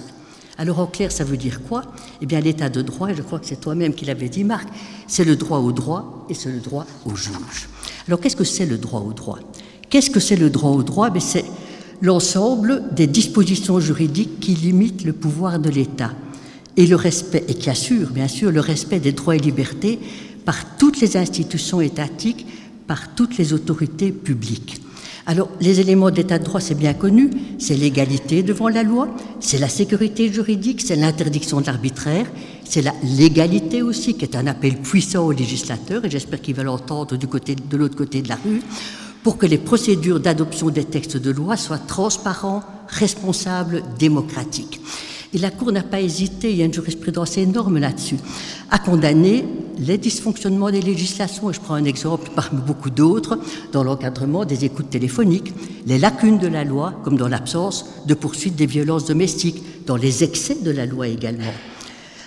Alors 0.56 0.78
en 0.78 0.86
clair, 0.86 1.10
ça 1.10 1.24
veut 1.24 1.36
dire 1.36 1.62
quoi? 1.62 1.82
Eh 2.22 2.26
bien 2.26 2.40
l'état 2.40 2.68
de 2.68 2.82
droit, 2.82 3.10
et 3.10 3.14
je 3.14 3.22
crois 3.22 3.38
que 3.38 3.46
c'est 3.46 3.60
toi-même 3.60 3.94
qui 3.94 4.04
l'avais 4.04 4.28
dit 4.28 4.44
Marc, 4.44 4.68
c'est 5.06 5.24
le 5.24 5.36
droit 5.36 5.58
au 5.58 5.72
droit 5.72 6.26
et 6.28 6.34
c'est 6.34 6.52
le 6.52 6.60
droit 6.60 6.86
au 7.04 7.14
juge. 7.16 7.68
Alors 8.06 8.20
qu'est-ce 8.20 8.36
que 8.36 8.44
c'est 8.44 8.66
le 8.66 8.78
droit 8.78 9.00
au 9.00 9.12
droit? 9.12 9.38
Qu'est-ce 9.88 10.10
que 10.10 10.20
c'est 10.20 10.36
le 10.36 10.50
droit 10.50 10.70
au 10.70 10.82
droit? 10.82 11.10
Ben, 11.10 11.20
C'est 11.20 11.44
l'ensemble 12.00 12.84
des 12.94 13.06
dispositions 13.06 13.80
juridiques 13.80 14.38
qui 14.38 14.54
limitent 14.54 15.04
le 15.04 15.12
pouvoir 15.12 15.58
de 15.58 15.70
l'État 15.70 16.12
et 16.76 16.86
le 16.86 16.96
respect, 16.96 17.44
et 17.48 17.54
qui 17.54 17.70
assure 17.70 18.10
bien 18.10 18.28
sûr 18.28 18.52
le 18.52 18.60
respect 18.60 19.00
des 19.00 19.12
droits 19.12 19.36
et 19.36 19.40
libertés 19.40 19.98
par 20.44 20.76
toutes 20.76 21.00
les 21.00 21.16
institutions 21.16 21.80
étatiques, 21.80 22.46
par 22.86 23.14
toutes 23.14 23.36
les 23.38 23.52
autorités 23.52 24.12
publiques. 24.12 24.80
Alors, 25.26 25.48
les 25.60 25.80
éléments 25.80 26.10
d'état 26.10 26.38
de 26.38 26.44
droit, 26.44 26.60
c'est 26.60 26.74
bien 26.74 26.94
connu, 26.94 27.30
c'est 27.58 27.76
l'égalité 27.76 28.42
devant 28.42 28.68
la 28.68 28.82
loi, 28.82 29.08
c'est 29.38 29.58
la 29.58 29.68
sécurité 29.68 30.32
juridique, 30.32 30.80
c'est 30.80 30.96
l'interdiction 30.96 31.60
de 31.60 31.66
l'arbitraire, 31.66 32.26
c'est 32.64 32.82
la 32.82 32.94
légalité 33.02 33.82
aussi, 33.82 34.14
qui 34.14 34.24
est 34.24 34.36
un 34.36 34.46
appel 34.46 34.76
puissant 34.78 35.26
aux 35.26 35.32
législateurs, 35.32 36.04
et 36.04 36.10
j'espère 36.10 36.40
qu'ils 36.40 36.54
veulent 36.54 36.66
l'entendre 36.66 37.16
du 37.16 37.26
côté, 37.26 37.54
de 37.54 37.76
l'autre 37.76 37.96
côté 37.96 38.22
de 38.22 38.28
la 38.28 38.36
rue, 38.36 38.62
pour 39.22 39.36
que 39.36 39.46
les 39.46 39.58
procédures 39.58 40.20
d'adoption 40.20 40.70
des 40.70 40.84
textes 40.84 41.18
de 41.18 41.30
loi 41.30 41.56
soient 41.56 41.78
transparents, 41.78 42.62
responsables, 42.88 43.82
démocratiques. 43.98 44.80
Et 45.32 45.38
la 45.38 45.50
Cour 45.50 45.70
n'a 45.70 45.82
pas 45.82 46.00
hésité, 46.00 46.50
il 46.50 46.56
y 46.56 46.62
a 46.62 46.64
une 46.64 46.74
jurisprudence 46.74 47.38
énorme 47.38 47.78
là-dessus, 47.78 48.16
à 48.70 48.78
condamner 48.78 49.44
les 49.78 49.96
dysfonctionnements 49.96 50.70
des 50.70 50.82
législations, 50.82 51.50
et 51.50 51.54
je 51.54 51.60
prends 51.60 51.74
un 51.74 51.84
exemple 51.84 52.30
parmi 52.34 52.60
beaucoup 52.60 52.90
d'autres, 52.90 53.38
dans 53.72 53.84
l'encadrement 53.84 54.44
des 54.44 54.64
écoutes 54.64 54.90
téléphoniques, 54.90 55.52
les 55.86 55.98
lacunes 55.98 56.38
de 56.38 56.48
la 56.48 56.64
loi, 56.64 56.94
comme 57.04 57.16
dans 57.16 57.28
l'absence 57.28 57.86
de 58.06 58.14
poursuite 58.14 58.56
des 58.56 58.66
violences 58.66 59.04
domestiques, 59.04 59.62
dans 59.86 59.96
les 59.96 60.24
excès 60.24 60.56
de 60.62 60.70
la 60.70 60.84
loi 60.84 61.06
également. 61.06 61.52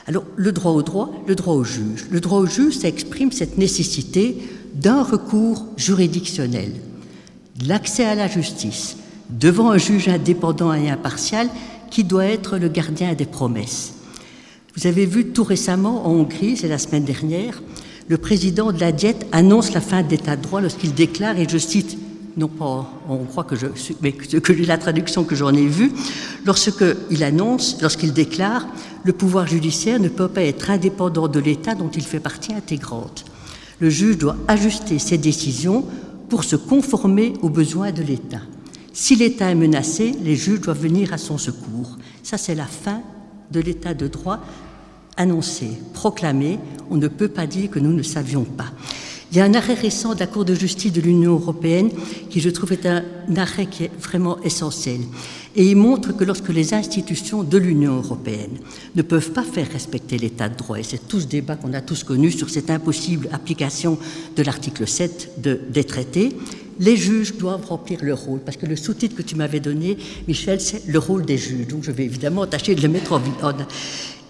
Alors, 0.07 0.23
le 0.35 0.51
droit 0.51 0.71
au 0.71 0.81
droit, 0.81 1.11
le 1.27 1.35
droit 1.35 1.53
au 1.53 1.63
juge. 1.63 2.07
Le 2.09 2.19
droit 2.19 2.39
au 2.39 2.45
juge, 2.45 2.77
ça 2.77 2.87
exprime 2.87 3.31
cette 3.31 3.57
nécessité 3.57 4.37
d'un 4.73 5.03
recours 5.03 5.65
juridictionnel, 5.77 6.71
l'accès 7.65 8.05
à 8.05 8.15
la 8.15 8.27
justice, 8.27 8.97
devant 9.29 9.71
un 9.71 9.77
juge 9.77 10.07
indépendant 10.07 10.73
et 10.73 10.89
impartial 10.89 11.49
qui 11.93 12.03
doit 12.03 12.25
être 12.25 12.57
le 12.57 12.69
gardien 12.69 13.13
des 13.13 13.25
promesses. 13.25 13.93
Vous 14.75 14.87
avez 14.87 15.05
vu 15.05 15.27
tout 15.27 15.43
récemment 15.43 16.07
en 16.07 16.13
Hongrie, 16.13 16.57
c'est 16.57 16.67
la 16.67 16.79
semaine 16.79 17.03
dernière, 17.03 17.61
le 18.07 18.17
président 18.17 18.71
de 18.71 18.79
la 18.79 18.91
Diète 18.91 19.27
annonce 19.31 19.73
la 19.73 19.79
fin 19.79 20.01
de 20.01 20.09
l'état 20.09 20.35
de 20.35 20.41
droit 20.41 20.59
lorsqu'il 20.59 20.95
déclare, 20.95 21.37
et 21.37 21.47
je 21.47 21.59
cite, 21.59 21.95
non 22.35 22.47
pas 22.47 22.91
on 23.07 23.17
croit 23.25 23.43
que 23.43 23.55
je 23.55 23.67
mais 24.01 24.11
que 24.11 24.53
la 24.65 24.79
traduction 24.79 25.23
que 25.23 25.35
j'en 25.35 25.53
ai 25.53 25.67
vue, 25.67 25.91
annonce, 27.21 27.77
lorsqu'il 27.79 28.11
déclare, 28.11 28.65
le 29.03 29.13
pouvoir 29.13 29.45
judiciaire 29.45 29.99
ne 29.99 30.09
peut 30.09 30.29
pas 30.29 30.41
être 30.41 30.71
indépendant 30.71 31.27
de 31.27 31.39
l'État 31.39 31.75
dont 31.75 31.91
il 31.91 32.03
fait 32.03 32.19
partie 32.19 32.53
intégrante. 32.53 33.23
Le 33.79 33.91
juge 33.91 34.17
doit 34.17 34.37
ajuster 34.47 34.97
ses 34.97 35.19
décisions 35.19 35.85
pour 36.27 36.43
se 36.43 36.55
conformer 36.55 37.33
aux 37.43 37.49
besoins 37.49 37.91
de 37.91 38.01
l'État. 38.01 38.41
Si 38.95 39.15
l'État 39.15 39.49
est 39.49 39.55
menacé, 39.55 40.13
les 40.23 40.35
juges 40.35 40.61
doivent 40.61 40.81
venir 40.81 41.13
à 41.13 41.17
son 41.17 41.39
secours. 41.39 41.97
Ça, 42.21 42.37
c'est 42.37 42.53
la 42.53 42.67
fin 42.67 43.01
de 43.51 43.59
l'État 43.59 43.95
de 43.95 44.07
droit 44.07 44.39
annoncé, 45.17 45.67
proclamé. 45.93 46.59
On 46.91 46.97
ne 46.97 47.07
peut 47.07 47.27
pas 47.27 47.47
dire 47.47 47.71
que 47.71 47.79
nous 47.79 47.91
ne 47.91 48.03
savions 48.03 48.43
pas. 48.43 48.71
Il 49.31 49.37
y 49.37 49.41
a 49.41 49.45
un 49.45 49.55
arrêt 49.55 49.73
récent 49.73 50.13
de 50.13 50.19
la 50.19 50.27
Cour 50.27 50.45
de 50.45 50.53
justice 50.53 50.93
de 50.93 51.01
l'Union 51.01 51.33
européenne 51.33 51.89
qui, 52.29 52.39
je 52.39 52.51
trouve, 52.51 52.71
est 52.71 52.85
un 52.85 53.03
arrêt 53.35 53.65
qui 53.65 53.85
est 53.85 53.91
vraiment 53.99 54.39
essentiel. 54.43 54.99
Et 55.55 55.65
il 55.65 55.75
montre 55.75 56.15
que 56.15 56.23
lorsque 56.23 56.49
les 56.49 56.75
institutions 56.75 57.41
de 57.41 57.57
l'Union 57.57 57.95
européenne 57.95 58.59
ne 58.95 59.01
peuvent 59.01 59.31
pas 59.31 59.43
faire 59.43 59.71
respecter 59.71 60.19
l'état 60.19 60.49
de 60.49 60.55
droit, 60.55 60.77
et 60.79 60.83
c'est 60.83 61.07
tout 61.07 61.19
ce 61.19 61.25
débat 61.25 61.55
qu'on 61.55 61.73
a 61.73 61.81
tous 61.81 62.03
connu 62.03 62.29
sur 62.29 62.51
cette 62.51 62.69
impossible 62.69 63.27
application 63.31 63.97
de 64.35 64.43
l'article 64.43 64.87
7 64.87 65.31
des 65.71 65.83
traités, 65.83 66.37
les 66.79 66.95
juges 66.97 67.35
doivent 67.37 67.65
remplir 67.65 67.99
leur 68.03 68.19
rôle. 68.19 68.39
Parce 68.39 68.57
que 68.57 68.65
le 68.65 68.75
sous-titre 68.75 69.15
que 69.15 69.21
tu 69.21 69.35
m'avais 69.35 69.59
donné, 69.59 69.97
Michel, 70.27 70.59
c'est 70.61 70.87
le 70.87 70.99
rôle 70.99 71.25
des 71.25 71.37
juges. 71.37 71.67
Donc 71.67 71.83
je 71.83 71.91
vais 71.91 72.05
évidemment 72.05 72.45
tâcher 72.45 72.75
de 72.75 72.81
le 72.81 72.87
mettre 72.87 73.13
en, 73.13 73.17
en, 73.47 73.53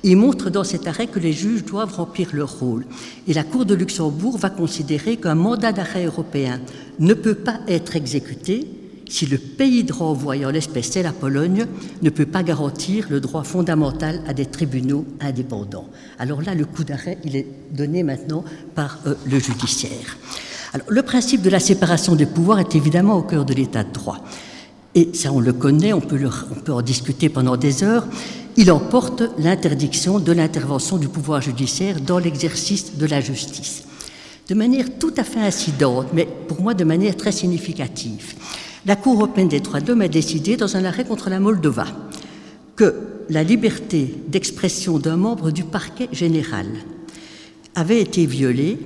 il 0.03 0.17
montre 0.17 0.49
dans 0.49 0.65
cet 0.65 0.87
arrêt 0.87 1.07
que 1.07 1.19
les 1.19 1.31
juges 1.31 1.63
doivent 1.63 1.95
remplir 1.95 2.29
leur 2.33 2.59
rôle. 2.59 2.85
Et 3.27 3.33
la 3.33 3.43
Cour 3.43 3.65
de 3.65 3.73
Luxembourg 3.73 4.37
va 4.37 4.49
considérer 4.49 5.15
qu'un 5.17 5.35
mandat 5.35 5.71
d'arrêt 5.71 6.05
européen 6.05 6.59
ne 6.99 7.13
peut 7.13 7.35
pas 7.35 7.61
être 7.67 7.95
exécuté 7.95 8.67
si 9.13 9.27
le 9.27 9.37
pays 9.37 9.83
de 9.83 9.93
renvoi, 9.93 10.35
en 10.43 10.49
l'espèce 10.49 10.89
c'est 10.89 11.03
la 11.03 11.13
Pologne, 11.13 11.67
ne 12.01 12.09
peut 12.09 12.25
pas 12.25 12.41
garantir 12.41 13.05
le 13.11 13.19
droit 13.19 13.43
fondamental 13.43 14.21
à 14.27 14.33
des 14.33 14.47
tribunaux 14.47 15.05
indépendants. 15.19 15.87
Alors 16.17 16.41
là, 16.41 16.55
le 16.55 16.65
coup 16.65 16.83
d'arrêt, 16.83 17.19
il 17.23 17.35
est 17.35 17.45
donné 17.71 18.01
maintenant 18.01 18.43
par 18.73 18.97
euh, 19.05 19.13
le 19.25 19.37
judiciaire. 19.37 20.17
Alors, 20.73 20.87
le 20.89 21.03
principe 21.03 21.43
de 21.43 21.51
la 21.51 21.59
séparation 21.59 22.15
des 22.15 22.25
pouvoirs 22.25 22.59
est 22.59 22.73
évidemment 22.73 23.15
au 23.15 23.21
cœur 23.21 23.45
de 23.45 23.53
l'état 23.53 23.83
de 23.83 23.93
droit. 23.93 24.17
Et 24.95 25.11
ça, 25.13 25.31
on 25.31 25.39
le 25.39 25.53
connaît, 25.53 25.93
on 25.93 26.01
peut, 26.01 26.19
on 26.51 26.59
peut 26.61 26.73
en 26.73 26.81
discuter 26.81 27.29
pendant 27.29 27.55
des 27.55 27.83
heures 27.83 28.07
il 28.55 28.71
emporte 28.71 29.23
l'interdiction 29.39 30.19
de 30.19 30.31
l'intervention 30.31 30.97
du 30.97 31.07
pouvoir 31.07 31.41
judiciaire 31.41 31.99
dans 31.99 32.19
l'exercice 32.19 32.97
de 32.97 33.05
la 33.05 33.19
justice. 33.19 33.83
De 34.47 34.55
manière 34.55 34.85
tout 34.99 35.13
à 35.17 35.23
fait 35.23 35.39
incidente, 35.39 36.07
mais 36.13 36.27
pour 36.47 36.61
moi 36.61 36.73
de 36.73 36.83
manière 36.83 37.17
très 37.17 37.31
significative, 37.31 38.35
la 38.85 38.95
Cour 38.95 39.15
européenne 39.15 39.47
des 39.47 39.59
droits 39.59 39.79
de 39.79 39.87
l'homme 39.87 40.01
a 40.01 40.07
décidé, 40.07 40.57
dans 40.57 40.75
un 40.75 40.85
arrêt 40.85 41.05
contre 41.05 41.29
la 41.29 41.39
Moldova, 41.39 41.85
que 42.75 42.95
la 43.29 43.43
liberté 43.43 44.13
d'expression 44.27 44.99
d'un 44.99 45.15
membre 45.15 45.51
du 45.51 45.63
parquet 45.63 46.09
général 46.11 46.67
avait 47.75 48.01
été 48.01 48.25
violée. 48.25 48.77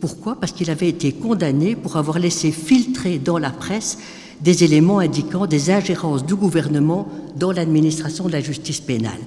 Pourquoi? 0.00 0.36
Parce 0.36 0.52
qu'il 0.52 0.70
avait 0.70 0.88
été 0.88 1.12
condamné 1.12 1.76
pour 1.76 1.96
avoir 1.96 2.18
laissé 2.18 2.50
filtrer 2.50 3.18
dans 3.18 3.38
la 3.38 3.50
presse 3.50 3.98
des 4.40 4.64
éléments 4.64 4.98
indiquant 4.98 5.46
des 5.46 5.70
ingérences 5.70 6.24
du 6.24 6.34
gouvernement 6.34 7.06
dans 7.36 7.52
l'administration 7.52 8.26
de 8.26 8.32
la 8.32 8.40
justice 8.40 8.80
pénale. 8.80 9.20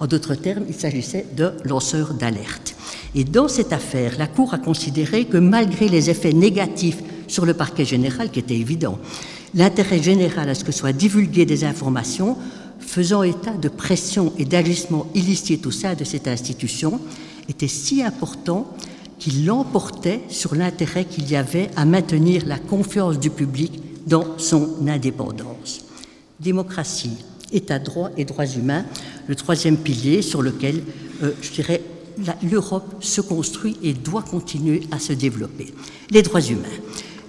En 0.00 0.06
d'autres 0.06 0.34
termes, 0.34 0.64
il 0.68 0.74
s'agissait 0.74 1.26
de 1.36 1.52
lanceurs 1.64 2.14
d'alerte. 2.14 2.74
Et 3.14 3.24
dans 3.24 3.48
cette 3.48 3.72
affaire, 3.72 4.16
la 4.18 4.26
Cour 4.26 4.54
a 4.54 4.58
considéré 4.58 5.24
que 5.24 5.38
malgré 5.38 5.88
les 5.88 6.10
effets 6.10 6.32
négatifs 6.32 6.98
sur 7.26 7.46
le 7.46 7.54
parquet 7.54 7.84
général, 7.84 8.30
qui 8.30 8.40
était 8.40 8.56
évident, 8.56 8.98
l'intérêt 9.54 10.02
général 10.02 10.48
à 10.48 10.54
ce 10.54 10.64
que 10.64 10.72
soient 10.72 10.92
divulguées 10.92 11.46
des 11.46 11.64
informations 11.64 12.36
faisant 12.80 13.22
état 13.22 13.52
de 13.52 13.68
pression 13.68 14.32
et 14.38 14.44
d'agissements 14.44 15.06
illicites 15.14 15.66
au 15.66 15.70
sein 15.70 15.94
de 15.94 16.04
cette 16.04 16.28
institution 16.28 17.00
était 17.48 17.68
si 17.68 18.02
important 18.02 18.66
qu'il 19.18 19.46
l'emportait 19.46 20.22
sur 20.28 20.54
l'intérêt 20.54 21.04
qu'il 21.04 21.28
y 21.28 21.36
avait 21.36 21.70
à 21.76 21.84
maintenir 21.84 22.46
la 22.46 22.58
confiance 22.58 23.18
du 23.18 23.30
public 23.30 23.82
dans 24.06 24.38
son 24.38 24.86
indépendance. 24.86 25.84
Démocratie, 26.40 27.18
État 27.52 27.78
de 27.78 27.84
droit 27.84 28.10
et 28.16 28.24
droits 28.24 28.46
humains, 28.46 28.84
le 29.26 29.34
troisième 29.34 29.76
pilier 29.76 30.22
sur 30.22 30.40
lequel, 30.40 30.82
euh, 31.22 31.32
je 31.42 31.50
dirais, 31.50 31.82
l'Europe 32.42 32.96
se 33.00 33.20
construit 33.20 33.76
et 33.82 33.92
doit 33.92 34.22
continuer 34.22 34.82
à 34.90 34.98
se 34.98 35.12
développer. 35.12 35.72
Les 36.10 36.22
droits 36.22 36.40
humains. 36.40 36.68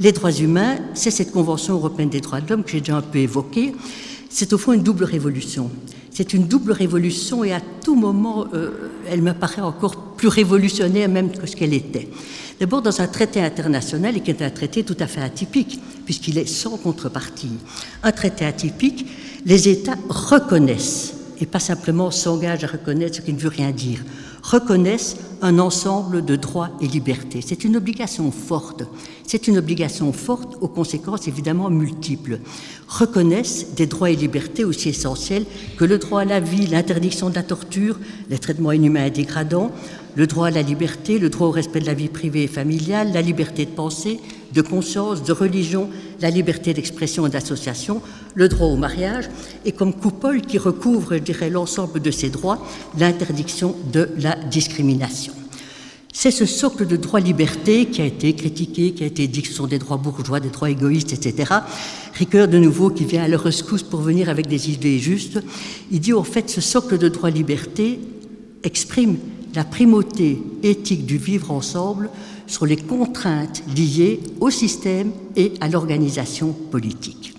Les 0.01 0.13
droits 0.13 0.32
humains, 0.32 0.77
c'est 0.94 1.12
cette 1.12 1.32
Convention 1.32 1.74
européenne 1.74 2.10
des 2.10 2.22
droits 2.22 2.39
de 2.39 2.50
l'homme 2.50 2.63
que 2.63 2.72
j'ai 2.72 2.79
déjà 2.79 2.96
un 2.96 3.01
peu 3.01 3.20
évoquée. 3.20 3.75
C'est 4.29 4.53
au 4.53 4.58
fond 4.58 4.72
une 4.72 4.84
double 4.84 5.03
révolution. 5.03 5.70
C'est 6.10 6.34
une 6.34 6.48
double 6.48 6.72
révolution 6.72 7.44
et 7.44 7.51
à 7.51 7.60
tout 7.84 7.96
moment, 7.96 8.46
euh, 8.53 8.91
elle 9.10 9.22
me 9.22 9.34
paraît 9.34 9.62
encore 9.62 10.13
plus 10.15 10.29
révolutionnaire 10.29 11.10
même 11.10 11.32
que 11.32 11.46
ce 11.46 11.56
qu'elle 11.56 11.74
était. 11.74 12.08
D'abord 12.60 12.82
dans 12.82 13.01
un 13.01 13.08
traité 13.08 13.41
international 13.41 14.15
et 14.15 14.22
qui 14.22 14.32
est 14.32 14.41
un 14.41 14.50
traité 14.50 14.84
tout 14.84 14.98
à 15.00 15.08
fait 15.08 15.22
atypique, 15.22 15.79
puisqu'il 16.06 16.38
est 16.38 16.46
sans 16.46 16.77
contrepartie. 16.77 17.51
Un 18.03 18.12
traité 18.12 18.46
atypique, 18.46 19.06
les 19.46 19.70
États 19.70 19.98
reconnaissent, 20.10 21.13
et 21.39 21.46
pas 21.46 21.60
simplement 21.60 22.12
s'engagent 22.12 22.65
à 22.65 22.68
reconnaître 22.68 23.18
ce 23.18 23.22
qui 23.22 23.34
ne 23.34 23.39
veut 23.39 23.50
rien 23.50 23.72
dire, 23.72 24.00
reconnaissent 24.41 25.17
un 25.41 25.60
ensemble 25.60 26.25
de 26.25 26.36
droits 26.36 26.69
et 26.81 26.88
libertés. 26.88 27.41
C'est 27.46 27.63
une 27.63 27.77
obligation 27.77 28.31
forte. 28.31 28.84
C'est 29.25 29.48
une 29.48 29.58
obligation 29.58 30.12
forte 30.12 30.58
aux 30.62 30.67
conséquences 30.67 31.27
évidemment 31.27 31.69
multiples. 31.69 32.39
Reconnaissent 32.88 33.74
des 33.75 33.86
droits 33.86 34.10
et 34.10 34.15
libertés 34.15 34.65
aussi 34.65 34.89
essentiels 34.89 35.46
que 35.77 35.86
le 35.86 35.98
droit 35.98 36.22
à 36.22 36.25
la 36.25 36.39
vie, 36.39 36.67
l'interdiction 36.67 37.29
de 37.29 37.36
la 37.36 37.43
torture, 37.43 38.00
les 38.29 38.39
traitements 38.39 38.72
inhumains 38.72 39.05
et 39.05 39.12
dégradants, 39.12 39.72
le 40.16 40.28
droit 40.28 40.48
à 40.48 40.51
la 40.51 40.62
liberté, 40.62 41.20
le 41.20 41.30
droit 41.30 41.48
au 41.48 41.51
respect 41.51 41.80
de 41.80 41.86
la 41.86 41.94
vie 41.94 42.08
privée 42.08 42.44
et 42.44 42.48
familiale, 42.48 43.12
la 43.13 43.22
liberté 43.22 43.66
de 43.66 43.72
pensée, 43.72 44.20
de 44.54 44.62
conscience, 44.62 45.24
de 45.24 45.32
religion, 45.32 45.89
la 46.22 46.30
liberté 46.30 46.74
d'expression 46.74 47.28
et 47.28 47.30
d'association, 47.30 48.01
le 48.36 48.50
droit 48.50 48.68
au 48.68 48.75
mariage, 48.75 49.30
et 49.66 49.72
comme 49.72 49.94
coupole 49.94 50.42
qui 50.42 50.58
recouvre, 50.58 51.16
je 51.16 51.46
l'ensemble 51.46 52.01
de 52.01 52.12
ces 52.12 52.30
droits, 52.30 52.66
l'interdiction 52.98 53.75
de 53.92 54.10
la 54.18 54.36
discrimination. 54.36 55.34
C'est 56.12 56.32
ce 56.32 56.46
socle 56.46 56.88
de 56.88 56.96
droit-liberté 56.96 57.86
qui 57.86 58.01
a 58.01 58.06
été 58.06 58.34
critiqué, 58.34 58.94
qui 58.94 59.04
a 59.04 59.08
été 59.08 59.28
dit 59.28 59.44
que 59.44 59.48
ce 59.48 59.54
sont 59.54 59.68
des 59.68 59.78
droits 59.78 59.98
bourgeois, 59.98 60.39
des 60.39 60.50
droits 60.50 60.70
égoïstes, 60.70 61.13
etc. 61.13 61.54
Ricoeur, 62.16 62.48
de 62.48 62.58
nouveau, 62.58 62.89
qui 62.89 63.06
vient 63.06 63.24
à 63.24 63.28
leur 63.28 63.44
rescousse 63.44 63.84
pour 63.84 64.01
venir 64.01 64.28
avec 64.28 64.48
des 64.48 64.72
idées 64.72 64.98
justes, 64.98 65.39
il 65.92 66.00
dit 66.00 66.13
en 66.13 66.24
fait 66.24 66.50
ce 66.50 66.62
socle 66.62 66.98
de 66.98 67.08
droit-liberté 67.08 68.00
exprime 68.63 69.18
la 69.56 69.63
primauté 69.63 70.41
éthique 70.63 71.06
du 71.06 71.18
vivre 71.18 71.51
ensemble 71.51 72.10
sur 72.48 72.65
les 72.65 72.77
contraintes 72.77 73.63
liées 73.75 74.20
au 74.39 74.50
système 74.50 75.12
et 75.36 75.53
à 75.62 75.68
l'organisation 75.68 76.53
politique. 76.53 77.34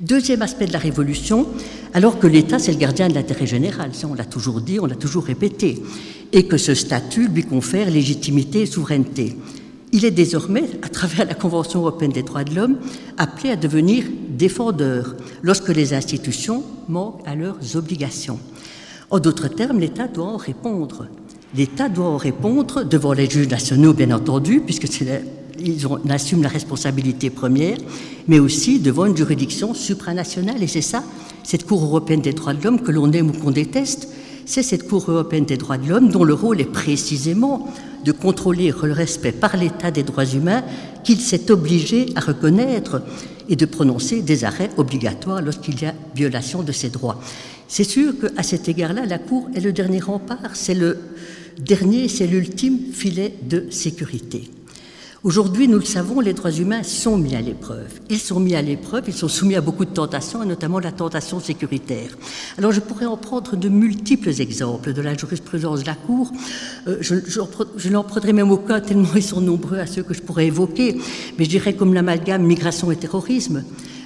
Deuxième 0.00 0.42
aspect 0.42 0.66
de 0.66 0.72
la 0.72 0.80
Révolution, 0.80 1.46
alors 1.94 2.18
que 2.18 2.26
l'État, 2.26 2.58
c'est 2.58 2.72
le 2.72 2.78
gardien 2.78 3.08
de 3.08 3.14
l'intérêt 3.14 3.46
général, 3.46 3.94
ça 3.94 4.08
on 4.10 4.14
l'a 4.14 4.24
toujours 4.24 4.60
dit, 4.60 4.80
on 4.80 4.86
l'a 4.86 4.96
toujours 4.96 5.24
répété, 5.24 5.80
et 6.32 6.46
que 6.46 6.56
ce 6.56 6.74
statut 6.74 7.28
lui 7.28 7.44
confère 7.44 7.88
légitimité 7.88 8.62
et 8.62 8.66
souveraineté. 8.66 9.36
Il 9.92 10.04
est 10.04 10.10
désormais, 10.10 10.64
à 10.82 10.88
travers 10.88 11.26
la 11.26 11.34
Convention 11.34 11.80
européenne 11.80 12.12
des 12.12 12.22
droits 12.22 12.44
de 12.44 12.54
l'homme, 12.54 12.78
appelé 13.18 13.50
à 13.50 13.56
devenir 13.56 14.04
défendeur 14.30 15.14
lorsque 15.42 15.68
les 15.68 15.92
institutions 15.92 16.64
manquent 16.88 17.20
à 17.26 17.36
leurs 17.36 17.76
obligations. 17.76 18.40
En 19.10 19.20
d'autres 19.20 19.48
termes, 19.48 19.78
l'État 19.78 20.08
doit 20.08 20.26
en 20.26 20.38
répondre. 20.38 21.06
L'État 21.54 21.90
doit 21.90 22.06
en 22.06 22.16
répondre 22.16 22.82
devant 22.82 23.12
les 23.12 23.28
juges 23.28 23.48
nationaux, 23.48 23.92
bien 23.92 24.10
entendu, 24.10 24.60
puisque 24.60 24.88
ils 25.58 25.86
assument 26.08 26.42
la 26.42 26.48
responsabilité 26.48 27.28
première, 27.28 27.76
mais 28.26 28.38
aussi 28.38 28.78
devant 28.78 29.04
une 29.04 29.16
juridiction 29.16 29.74
supranationale. 29.74 30.62
Et 30.62 30.66
c'est 30.66 30.80
ça, 30.80 31.04
cette 31.44 31.66
Cour 31.66 31.84
européenne 31.84 32.22
des 32.22 32.32
droits 32.32 32.54
de 32.54 32.64
l'homme, 32.64 32.80
que 32.80 32.90
l'on 32.90 33.12
aime 33.12 33.30
ou 33.30 33.32
qu'on 33.34 33.50
déteste, 33.50 34.08
c'est 34.46 34.62
cette 34.62 34.88
Cour 34.88 35.04
européenne 35.10 35.44
des 35.44 35.58
droits 35.58 35.76
de 35.76 35.88
l'homme 35.88 36.08
dont 36.08 36.24
le 36.24 36.32
rôle 36.32 36.60
est 36.60 36.72
précisément 36.72 37.68
de 38.04 38.12
contrôler 38.12 38.72
le 38.82 38.92
respect 38.92 39.30
par 39.30 39.56
l'État 39.56 39.90
des 39.90 40.02
droits 40.02 40.24
humains 40.24 40.64
qu'il 41.04 41.20
s'est 41.20 41.50
obligé 41.50 42.06
à 42.16 42.20
reconnaître 42.20 43.02
et 43.48 43.56
de 43.56 43.66
prononcer 43.66 44.22
des 44.22 44.44
arrêts 44.44 44.70
obligatoires 44.78 45.42
lorsqu'il 45.42 45.80
y 45.80 45.84
a 45.84 45.94
violation 46.14 46.62
de 46.62 46.72
ces 46.72 46.88
droits. 46.88 47.20
C'est 47.68 47.84
sûr 47.84 48.14
qu'à 48.18 48.42
cet 48.42 48.68
égard-là, 48.68 49.06
la 49.06 49.18
Cour 49.18 49.48
est 49.54 49.60
le 49.60 49.72
dernier 49.72 50.00
rempart, 50.00 50.54
c'est 50.54 50.74
le 50.74 50.98
dernier, 51.58 52.08
c'est 52.08 52.26
l'ultime 52.26 52.92
filet 52.92 53.34
de 53.42 53.66
sécurité. 53.70 54.50
Aujourd'hui, 55.24 55.68
nous 55.68 55.78
le 55.78 55.84
savons, 55.84 56.18
les 56.18 56.32
droits 56.32 56.50
humains 56.50 56.82
sont 56.82 57.16
mis 57.16 57.36
à 57.36 57.40
l'épreuve. 57.40 58.00
Ils 58.10 58.18
sont 58.18 58.40
mis 58.40 58.56
à 58.56 58.62
l'épreuve, 58.62 59.04
ils 59.06 59.14
sont 59.14 59.28
soumis 59.28 59.54
à 59.54 59.60
beaucoup 59.60 59.84
de 59.84 59.90
tentations, 59.90 60.42
et 60.42 60.46
notamment 60.46 60.80
la 60.80 60.90
tentation 60.90 61.38
sécuritaire. 61.38 62.10
Alors 62.58 62.72
je 62.72 62.80
pourrais 62.80 63.06
en 63.06 63.16
prendre 63.16 63.54
de 63.54 63.68
multiples 63.68 64.40
exemples 64.40 64.92
de 64.92 65.00
la 65.00 65.16
jurisprudence 65.16 65.82
de 65.82 65.86
la 65.86 65.94
Cour. 65.94 66.32
Euh, 66.88 66.96
je, 67.00 67.14
je, 67.24 67.88
n'en 67.88 68.02
prendrai 68.02 68.32
même 68.32 68.50
aucun, 68.50 68.80
tellement 68.80 69.14
ils 69.14 69.22
sont 69.22 69.40
nombreux 69.40 69.78
à 69.78 69.86
ceux 69.86 70.02
que 70.02 70.12
je 70.12 70.22
pourrais 70.22 70.46
évoquer, 70.46 70.96
mais 71.38 71.44
je 71.44 71.50
dirais 71.50 71.74
comme 71.74 71.94
l'amalgame 71.94 72.42
migration 72.42 72.90
et 72.90 72.96
terrorisme 72.96 73.62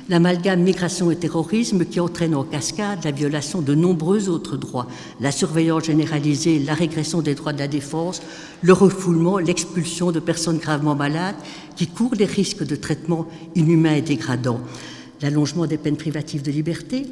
l'amalgame 0.09 0.63
migration 0.63 1.11
et 1.11 1.17
terrorisme 1.17 1.85
qui 1.85 2.01
entraîne 2.01 2.35
en 2.35 2.45
cascade 2.45 3.05
la 3.05 3.11
violation 3.11 3.61
de 3.61 3.75
nombreux 3.75 4.29
autres 4.29 4.57
droits, 4.57 4.87
la 5.21 5.33
surveillance 5.33 5.85
généralisée, 5.85 6.59
la 6.59 6.75
régression 6.75 7.23
des 7.23 7.35
droits 7.35 7.53
de 7.53 7.59
la 7.59 7.69
défense, 7.69 8.23
le 8.63 8.73
refoulement, 8.73 9.39
l'expulsion 9.39 10.13
de 10.13 10.21
personnes 10.21 10.59
gravement 10.59 10.95
malades 10.95 11.37
qui 11.75 11.87
courent 11.87 12.17
des 12.17 12.25
risques 12.25 12.65
de 12.65 12.77
traitement 12.77 13.27
inhumain 13.55 13.95
et 13.95 14.03
dégradant, 14.03 14.61
l'allongement 15.23 15.67
des 15.67 15.79
peines 15.79 15.97
privatives 15.97 16.43
de 16.43 16.53
liberté, 16.53 17.07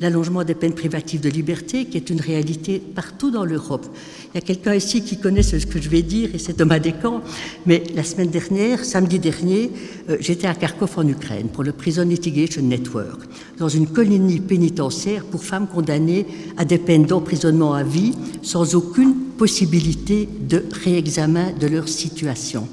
l'allongement 0.00 0.44
des 0.44 0.54
peines 0.54 0.72
privatives 0.72 1.20
de 1.20 1.28
liberté, 1.28 1.84
qui 1.84 1.96
est 1.96 2.10
une 2.10 2.20
réalité 2.20 2.78
partout 2.78 3.30
dans 3.30 3.44
l'Europe. 3.44 3.86
Il 4.32 4.36
y 4.36 4.38
a 4.38 4.40
quelqu'un 4.40 4.74
ici 4.74 5.02
qui 5.02 5.18
connaît 5.18 5.42
ce 5.42 5.56
que 5.66 5.80
je 5.80 5.88
vais 5.90 6.02
dire, 6.02 6.34
et 6.34 6.38
c'est 6.38 6.54
Thomas 6.54 6.78
Descamps, 6.78 7.20
mais 7.66 7.82
la 7.94 8.02
semaine 8.02 8.30
dernière, 8.30 8.84
samedi 8.84 9.18
dernier, 9.18 9.70
euh, 10.08 10.16
j'étais 10.20 10.46
à 10.46 10.54
Kharkov 10.54 10.92
en 10.96 11.06
Ukraine 11.06 11.48
pour 11.48 11.64
le 11.64 11.72
Prison 11.72 12.04
Litigation 12.04 12.62
Network, 12.62 13.20
dans 13.58 13.68
une 13.68 13.88
colonie 13.88 14.40
pénitentiaire 14.40 15.24
pour 15.24 15.44
femmes 15.44 15.68
condamnées 15.68 16.26
à 16.56 16.64
des 16.64 16.78
peines 16.78 17.04
d'emprisonnement 17.04 17.74
à 17.74 17.82
vie, 17.82 18.14
sans 18.42 18.74
aucune 18.74 19.14
possibilité 19.36 20.28
de 20.40 20.64
réexamen 20.84 21.52
de 21.52 21.66
leur 21.66 21.88
situation, 21.88 22.68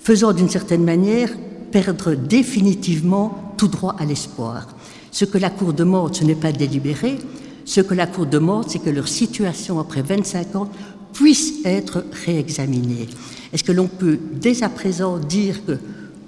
faisant 0.00 0.32
d'une 0.32 0.48
certaine 0.48 0.84
manière 0.84 1.30
perdre 1.70 2.14
définitivement 2.14 3.54
tout 3.58 3.68
droit 3.68 3.96
à 3.98 4.04
l'espoir. 4.04 4.68
Ce 5.12 5.26
que 5.26 5.38
la 5.38 5.50
Cour 5.50 5.74
demande, 5.74 6.14
ce 6.16 6.24
n'est 6.24 6.34
pas 6.34 6.52
délibéré. 6.52 7.18
Ce 7.66 7.82
que 7.82 7.94
la 7.94 8.06
Cour 8.06 8.26
demande, 8.26 8.64
c'est 8.68 8.80
que 8.80 8.90
leur 8.90 9.06
situation 9.06 9.78
après 9.78 10.02
25 10.02 10.56
ans 10.56 10.68
puisse 11.12 11.64
être 11.66 12.04
réexaminée. 12.24 13.08
Est-ce 13.52 13.62
que 13.62 13.72
l'on 13.72 13.86
peut 13.86 14.18
dès 14.32 14.62
à 14.62 14.70
présent 14.70 15.18
dire 15.18 15.64
que 15.66 15.76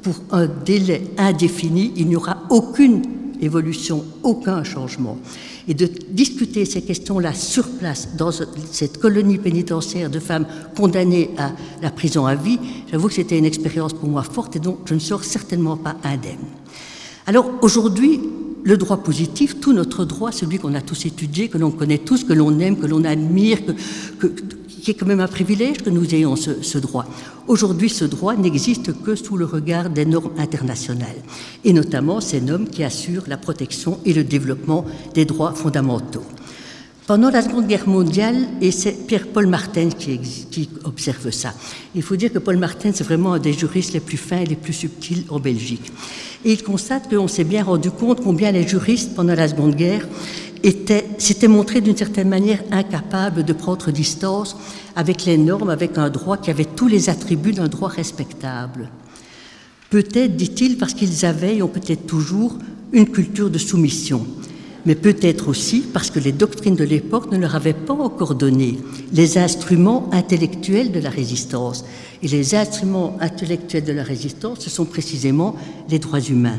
pour 0.03 0.17
un 0.31 0.47
délai 0.47 1.03
indéfini, 1.17 1.93
il 1.97 2.09
n'y 2.09 2.17
aura 2.17 2.43
aucune 2.51 3.03
évolution, 3.41 4.05
aucun 4.23 4.63
changement? 4.63 5.19
Et 5.67 5.73
de 5.73 5.89
discuter 6.11 6.67
ces 6.67 6.83
questions-là 6.83 7.33
sur 7.33 7.67
place, 7.67 8.17
dans 8.19 8.31
cette 8.71 8.99
colonie 8.99 9.39
pénitentiaire 9.39 10.11
de 10.11 10.19
femmes 10.19 10.47
condamnées 10.77 11.31
à 11.39 11.53
la 11.81 11.91
prison 11.91 12.27
à 12.27 12.35
vie, 12.35 12.59
j'avoue 12.93 13.09
que 13.09 13.15
c'était 13.15 13.39
une 13.39 13.47
expérience 13.47 13.95
pour 13.95 14.11
moi 14.11 14.23
forte 14.23 14.57
et 14.57 14.61
dont 14.61 14.77
je 14.85 14.93
ne 14.93 14.99
sors 14.99 15.25
certainement 15.25 15.79
pas 15.79 15.97
indemne. 16.05 16.45
Alors 17.27 17.51
aujourd'hui, 17.63 18.21
le 18.65 18.77
droit 18.79 18.97
positif, 18.97 19.61
tout 19.61 19.73
notre 19.73 20.05
droit, 20.05 20.33
celui 20.33 20.59
qu'on 20.59 20.75
a 20.75 20.81
tous 20.81 21.07
étudié, 21.07 21.49
que 21.49 21.59
l'on 21.59 21.71
connaît 21.71 21.99
tous, 21.99 22.25
que 22.25 22.33
l'on 22.33 22.59
aime, 22.59 22.79
que 22.79 22.87
l'on 22.87 23.05
admire, 23.05 23.59
que, 24.19 24.27
qui 24.27 24.91
est 24.91 24.95
quand 24.95 25.07
même 25.07 25.21
un 25.21 25.29
privilège 25.29 25.79
que 25.79 25.91
nous 25.91 26.15
ayons 26.15 26.35
ce, 26.35 26.63
ce 26.63 26.79
droit. 26.79 27.07
Aujourd'hui, 27.47 27.91
ce 27.91 28.07
droit 28.07 28.35
n'existe 28.35 29.03
que 29.03 29.15
sous 29.15 29.37
le 29.37 29.45
regard 29.45 29.91
des 29.91 30.07
normes 30.07 30.33
internationales, 30.39 31.23
et 31.65 31.75
notamment 31.75 32.21
ces 32.21 32.41
normes 32.41 32.69
qui 32.69 32.83
assurent 32.83 33.25
la 33.29 33.37
protection 33.37 34.01
et 34.07 34.15
le 34.15 34.25
développement 34.25 34.87
des 35.15 35.27
droits 35.27 35.53
fondamentaux. 35.53 36.25
Pendant 37.07 37.29
la 37.29 37.43
Seconde 37.43 37.67
Guerre 37.67 37.87
mondiale, 37.87 38.49
et 38.63 38.71
c'est 38.71 39.07
Pierre-Paul 39.07 39.47
Martin 39.47 39.91
qui, 39.91 40.19
qui, 40.51 40.71
observe 40.85 41.31
ça. 41.31 41.53
Il 41.95 42.01
faut 42.01 42.17
dire 42.17 42.33
que 42.33 42.39
Paul 42.39 42.57
Martin, 42.57 42.93
c'est 42.95 43.05
vraiment 43.05 43.35
un 43.35 43.39
des 43.39 43.53
juristes 43.53 43.93
les 43.93 44.01
plus 44.01 44.17
fins 44.17 44.39
et 44.39 44.47
les 44.47 44.57
plus 44.57 44.73
subtils 44.73 45.25
en 45.29 45.39
Belgique. 45.39 45.93
Et 46.47 46.53
il 46.53 46.63
constate 46.63 47.11
qu'on 47.11 47.29
s'est 47.29 47.45
bien 47.45 47.63
rendu 47.63 47.91
compte 47.91 48.23
combien 48.23 48.53
les 48.53 48.67
juristes, 48.67 49.15
pendant 49.15 49.35
la 49.35 49.49
Seconde 49.49 49.75
Guerre, 49.75 50.09
s'étaient 51.19 51.49
montrés 51.49 51.83
d'une 51.83 51.97
certaine 51.97 52.31
manière 52.31 52.63
incapables 52.71 53.45
de 53.45 53.53
prendre 53.53 53.91
distance 53.91 54.57
avec 54.97 55.27
les 55.27 55.37
normes, 55.37 55.69
avec 55.69 55.99
un 55.99 56.09
droit 56.09 56.39
qui 56.39 56.51
avait 56.51 56.65
tous 56.65 56.89
les 56.89 57.11
attributs 57.11 57.53
d'un 57.53 57.69
droit 57.69 57.91
respectable. 57.91 58.89
Peut-être, 59.91 60.37
dit-il, 60.37 60.79
parce 60.79 60.95
qu'ils 60.95 61.27
avaient, 61.27 61.57
et 61.57 61.63
ont 61.63 61.69
peut-être 61.69 62.07
toujours, 62.07 62.57
une 62.93 63.11
culture 63.11 63.51
de 63.51 63.59
soumission 63.59 64.27
mais 64.87 64.95
peut-être 64.95 65.49
aussi 65.49 65.81
parce 65.81 66.11
que 66.11 66.19
les 66.19 66.33
doctrines 66.33 66.77
de 66.77 66.85
l'époque 66.85 67.31
ne 67.31 67.39
leur 67.39 67.55
avaient 67.55 67.73
pas 67.73 67.95
encore 67.95 68.35
donné 68.35 68.79
les 69.13 69.39
instruments 69.39 70.09
intellectuels 70.13 70.93
de 70.93 71.01
la 71.01 71.11
résistance. 71.11 71.85
Et 72.23 72.29
les 72.29 72.55
instruments 72.55 73.17
intellectuels 73.21 73.85
de 73.85 73.93
la 73.93 74.03
résistance, 74.03 74.61
ce 74.61 74.71
sont 74.71 74.85
précisément 74.85 75.57
les 75.89 75.99
droits 75.99 76.21
humains. 76.21 76.59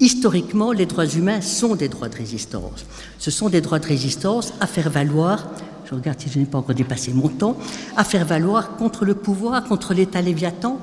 Historiquement, 0.00 0.70
les 0.70 0.86
droits 0.86 1.06
humains 1.06 1.40
sont 1.40 1.74
des 1.74 1.88
droits 1.88 2.08
de 2.08 2.16
résistance. 2.16 2.86
Ce 3.18 3.32
sont 3.32 3.48
des 3.48 3.60
droits 3.60 3.80
de 3.80 3.86
résistance 3.86 4.52
à 4.60 4.68
faire 4.68 4.90
valoir, 4.90 5.50
je 5.90 5.94
regarde 5.94 6.20
si 6.20 6.28
je 6.30 6.38
n'ai 6.38 6.44
pas 6.44 6.58
encore 6.58 6.74
dépassé 6.74 7.12
mon 7.12 7.28
temps, 7.28 7.56
à 7.96 8.04
faire 8.04 8.24
valoir 8.24 8.76
contre 8.76 9.04
le 9.04 9.14
pouvoir, 9.14 9.64
contre 9.64 9.94
l'État 9.94 10.22
léviathan, 10.22 10.78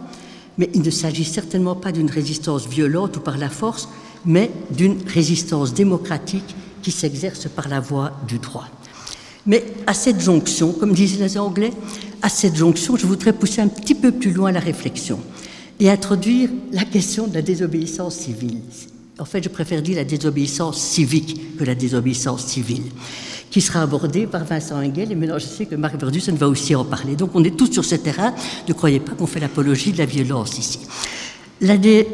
mais 0.57 0.69
il 0.73 0.81
ne 0.81 0.89
s'agit 0.89 1.23
certainement 1.23 1.75
pas 1.75 1.93
d'une 1.93 2.09
résistance 2.09 2.67
violente 2.67 3.15
ou 3.17 3.19
par 3.21 3.37
la 3.37 3.49
force, 3.49 3.87
mais 4.25 4.51
d'une 4.71 4.97
résistance 5.07 5.73
démocratique 5.73 6.55
qui 6.85 6.91
s'exerce 6.91 7.47
par 7.49 7.67
la 7.67 7.79
voie 7.79 8.11
du 8.27 8.37
droit. 8.37 8.67
Mais 9.47 9.63
à 9.87 9.95
cette 9.95 10.21
jonction, 10.21 10.71
comme 10.71 10.93
disent 10.93 11.19
les 11.19 11.35
Anglais, 11.35 11.71
à 12.21 12.29
cette 12.29 12.55
jonction, 12.55 12.95
je 12.95 13.07
voudrais 13.07 13.33
pousser 13.33 13.59
un 13.59 13.69
petit 13.69 13.95
peu 13.95 14.11
plus 14.11 14.31
loin 14.31 14.51
la 14.51 14.59
réflexion 14.59 15.19
et 15.79 15.89
introduire 15.89 16.51
la 16.71 16.85
question 16.85 17.25
de 17.25 17.33
la 17.33 17.41
désobéissance 17.41 18.17
civile. 18.17 18.59
En 19.17 19.25
fait, 19.25 19.43
je 19.43 19.49
préfère 19.49 19.81
dire 19.81 19.95
la 19.95 20.03
désobéissance 20.03 20.79
civique 20.79 21.57
que 21.57 21.63
la 21.63 21.73
désobéissance 21.73 22.45
civile, 22.45 22.83
qui 23.49 23.61
sera 23.61 23.81
abordée 23.81 24.27
par 24.27 24.45
Vincent 24.45 24.75
Engel. 24.75 25.11
Et 25.11 25.15
maintenant, 25.15 25.39
je 25.39 25.47
sais 25.47 25.65
que 25.65 25.73
Marc 25.73 25.99
Verdusen 25.99 26.35
va 26.35 26.47
aussi 26.47 26.75
en 26.75 26.85
parler. 26.85 27.15
Donc, 27.15 27.31
on 27.33 27.43
est 27.43 27.57
tous 27.57 27.71
sur 27.71 27.83
ce 27.83 27.95
terrain. 27.95 28.35
Ne 28.67 28.73
croyez 28.73 28.99
pas 28.99 29.13
qu'on 29.13 29.25
fait 29.25 29.39
l'apologie 29.39 29.91
de 29.91 29.97
la 29.97 30.05
violence 30.05 30.59
ici. 30.59 30.81
La 31.61 31.77
dé 31.77 32.07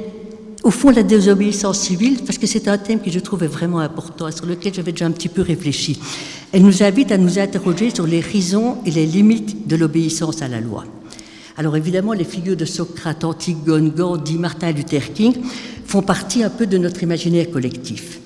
au 0.64 0.70
fond, 0.70 0.92
la 0.92 1.04
désobéissance 1.04 1.80
civile, 1.80 2.20
parce 2.26 2.38
que 2.38 2.46
c'est 2.46 2.68
un 2.68 2.78
thème 2.78 3.02
que 3.02 3.10
je 3.10 3.20
trouvais 3.20 3.48
vraiment 3.48 3.80
important 3.80 4.28
et 4.28 4.32
sur 4.32 4.46
lequel 4.46 4.74
j'avais 4.74 4.92
déjà 4.92 5.06
un 5.06 5.12
petit 5.12 5.30
peu 5.30 5.42
réfléchi, 5.42 6.00
elle 6.52 6.62
nous 6.62 6.84
invite 6.84 7.12
à 7.12 7.18
nous 7.18 7.40
interroger 7.40 7.94
sur 7.94 8.06
les 8.06 8.20
raisons 8.20 8.78
et 8.86 8.92
les 8.92 9.06
limites 9.06 9.68
de 9.68 9.76
l'obéissance 9.76 10.42
à 10.42 10.48
la 10.48 10.62
loi. 10.62 10.86
Alors 11.58 11.76
évidemment, 11.76 12.14
les 12.14 12.26
figures 12.26 12.56
de 12.56 12.66
Socrate, 12.66 13.24
Antigone, 13.24 13.90
Gandhi, 13.90 14.38
Martin 14.38 14.72
Luther 14.72 15.14
King 15.14 15.34
font 15.86 16.02
partie 16.02 16.44
un 16.44 16.50
peu 16.50 16.68
de 16.68 16.78
notre 16.78 17.02
imaginaire 17.04 17.50
collectif. 17.50 18.20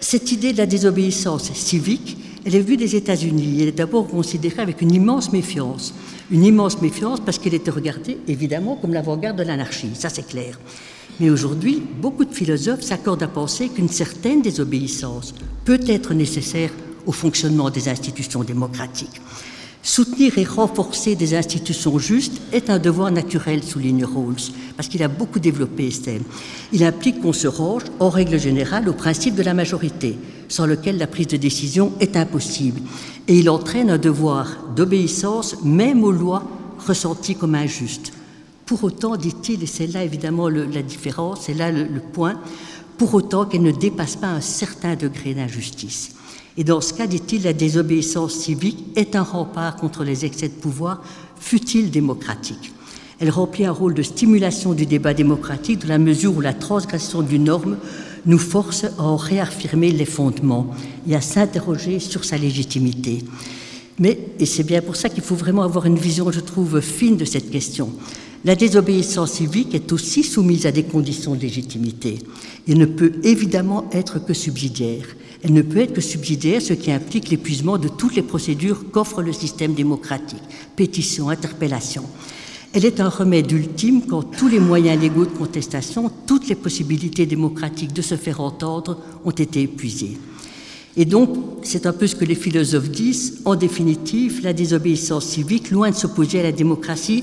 Cette 0.00 0.30
idée 0.32 0.52
de 0.52 0.58
la 0.58 0.66
désobéissance 0.66 1.52
civique, 1.52 2.18
elle 2.44 2.54
est 2.54 2.60
venue 2.60 2.76
des 2.76 2.94
États-Unis. 2.94 3.58
Elle 3.60 3.68
est 3.68 3.72
d'abord 3.72 4.06
considérée 4.06 4.62
avec 4.62 4.80
une 4.80 4.94
immense 4.94 5.32
méfiance. 5.32 5.94
Une 6.30 6.44
immense 6.44 6.80
méfiance 6.80 7.18
parce 7.18 7.38
qu'elle 7.38 7.54
était 7.54 7.70
regardée, 7.70 8.18
évidemment, 8.28 8.76
comme 8.76 8.92
l'avant-garde 8.92 9.38
de 9.38 9.42
l'anarchie, 9.42 9.90
ça 9.94 10.08
c'est 10.08 10.26
clair. 10.26 10.58
Mais 11.18 11.30
aujourd'hui, 11.30 11.82
beaucoup 12.00 12.24
de 12.24 12.34
philosophes 12.34 12.82
s'accordent 12.82 13.22
à 13.22 13.28
penser 13.28 13.68
qu'une 13.68 13.88
certaine 13.88 14.42
désobéissance 14.42 15.34
peut 15.64 15.80
être 15.86 16.12
nécessaire 16.12 16.70
au 17.06 17.12
fonctionnement 17.12 17.70
des 17.70 17.88
institutions 17.88 18.44
démocratiques. 18.44 19.20
Soutenir 19.82 20.36
et 20.36 20.44
renforcer 20.44 21.14
des 21.14 21.34
institutions 21.36 21.96
justes 22.00 22.42
est 22.52 22.70
un 22.70 22.80
devoir 22.80 23.12
naturel, 23.12 23.62
souligne 23.62 24.04
Rawls, 24.04 24.50
parce 24.76 24.88
qu'il 24.88 25.02
a 25.04 25.08
beaucoup 25.08 25.38
développé 25.38 25.86
Estelle. 25.86 26.22
Il 26.72 26.82
implique 26.82 27.22
qu'on 27.22 27.32
se 27.32 27.46
range, 27.46 27.84
en 28.00 28.10
règle 28.10 28.38
générale, 28.38 28.88
au 28.88 28.92
principe 28.92 29.36
de 29.36 29.44
la 29.44 29.54
majorité, 29.54 30.18
sans 30.48 30.66
lequel 30.66 30.98
la 30.98 31.06
prise 31.06 31.28
de 31.28 31.36
décision 31.36 31.92
est 32.00 32.16
impossible. 32.16 32.80
Et 33.28 33.38
il 33.38 33.48
entraîne 33.48 33.90
un 33.90 33.98
devoir 33.98 34.48
d'obéissance 34.74 35.62
même 35.62 36.02
aux 36.02 36.10
lois 36.10 36.42
ressenties 36.84 37.36
comme 37.36 37.54
injustes. 37.54 38.12
Pour 38.66 38.82
autant, 38.82 39.16
dit-il, 39.16 39.62
et 39.62 39.66
c'est 39.66 39.86
là 39.86 40.02
évidemment 40.02 40.48
la 40.48 40.82
différence, 40.82 41.42
c'est 41.42 41.54
là 41.54 41.70
le, 41.70 41.84
le 41.84 42.00
point, 42.00 42.40
pour 42.98 43.14
autant 43.14 43.44
qu'elle 43.46 43.62
ne 43.62 43.70
dépasse 43.70 44.16
pas 44.16 44.28
un 44.28 44.40
certain 44.40 44.96
degré 44.96 45.34
d'injustice. 45.34 46.10
Et 46.56 46.64
dans 46.64 46.80
ce 46.80 46.94
cas, 46.94 47.06
dit-il, 47.06 47.42
la 47.42 47.52
désobéissance 47.52 48.34
civique 48.34 48.84
est 48.96 49.14
un 49.14 49.22
rempart 49.22 49.76
contre 49.76 50.04
les 50.04 50.24
excès 50.24 50.48
de 50.48 50.54
pouvoir, 50.54 51.02
fut-il 51.38 51.90
démocratique. 51.90 52.72
Elle 53.18 53.30
remplit 53.30 53.64
un 53.64 53.72
rôle 53.72 53.94
de 53.94 54.02
stimulation 54.02 54.74
du 54.74 54.84
débat 54.84 55.14
démocratique 55.14 55.80
dans 55.80 55.88
la 55.88 55.98
mesure 55.98 56.36
où 56.36 56.40
la 56.40 56.52
transgression 56.52 57.22
d'une 57.22 57.44
norme 57.44 57.76
nous 58.26 58.38
force 58.38 58.84
à 58.84 59.02
en 59.02 59.16
réaffirmer 59.16 59.92
les 59.92 60.04
fondements 60.04 60.74
et 61.08 61.14
à 61.14 61.20
s'interroger 61.20 62.00
sur 62.00 62.24
sa 62.24 62.36
légitimité. 62.36 63.22
Mais, 63.98 64.18
et 64.38 64.44
c'est 64.44 64.64
bien 64.64 64.82
pour 64.82 64.96
ça 64.96 65.08
qu'il 65.08 65.22
faut 65.22 65.36
vraiment 65.36 65.62
avoir 65.62 65.86
une 65.86 65.96
vision, 65.96 66.30
je 66.30 66.40
trouve, 66.40 66.80
fine 66.80 67.16
de 67.16 67.24
cette 67.24 67.50
question, 67.50 67.90
la 68.46 68.54
désobéissance 68.54 69.32
civique 69.32 69.74
est 69.74 69.90
aussi 69.90 70.22
soumise 70.22 70.66
à 70.66 70.70
des 70.70 70.84
conditions 70.84 71.34
de 71.34 71.40
légitimité 71.40 72.20
et 72.68 72.76
ne 72.76 72.86
peut 72.86 73.14
évidemment 73.24 73.90
être 73.90 74.24
que 74.24 74.34
subsidiaire. 74.34 75.04
Elle 75.42 75.52
ne 75.52 75.62
peut 75.62 75.80
être 75.80 75.94
que 75.94 76.00
subsidiaire, 76.00 76.62
ce 76.62 76.72
qui 76.72 76.92
implique 76.92 77.28
l'épuisement 77.28 77.76
de 77.76 77.88
toutes 77.88 78.14
les 78.14 78.22
procédures 78.22 78.88
qu'offre 78.92 79.20
le 79.20 79.32
système 79.32 79.74
démocratique, 79.74 80.42
pétition, 80.76 81.28
interpellation. 81.28 82.04
Elle 82.72 82.84
est 82.84 83.00
un 83.00 83.08
remède 83.08 83.50
ultime 83.50 84.02
quand 84.06 84.22
tous 84.22 84.46
les 84.46 84.60
moyens 84.60 85.00
légaux 85.00 85.26
de 85.26 85.36
contestation, 85.36 86.08
toutes 86.28 86.48
les 86.48 86.54
possibilités 86.54 87.26
démocratiques 87.26 87.92
de 87.92 88.02
se 88.02 88.14
faire 88.14 88.40
entendre 88.40 89.00
ont 89.24 89.32
été 89.32 89.62
épuisées. 89.62 90.18
Et 90.96 91.04
donc, 91.04 91.36
c'est 91.62 91.84
un 91.84 91.92
peu 91.92 92.06
ce 92.06 92.16
que 92.16 92.24
les 92.24 92.34
philosophes 92.34 92.90
disent, 92.90 93.40
en 93.44 93.54
définitive, 93.54 94.40
la 94.42 94.54
désobéissance 94.54 95.26
civique, 95.26 95.70
loin 95.70 95.90
de 95.90 95.96
s'opposer 95.96 96.40
à 96.40 96.44
la 96.44 96.52
démocratie, 96.52 97.22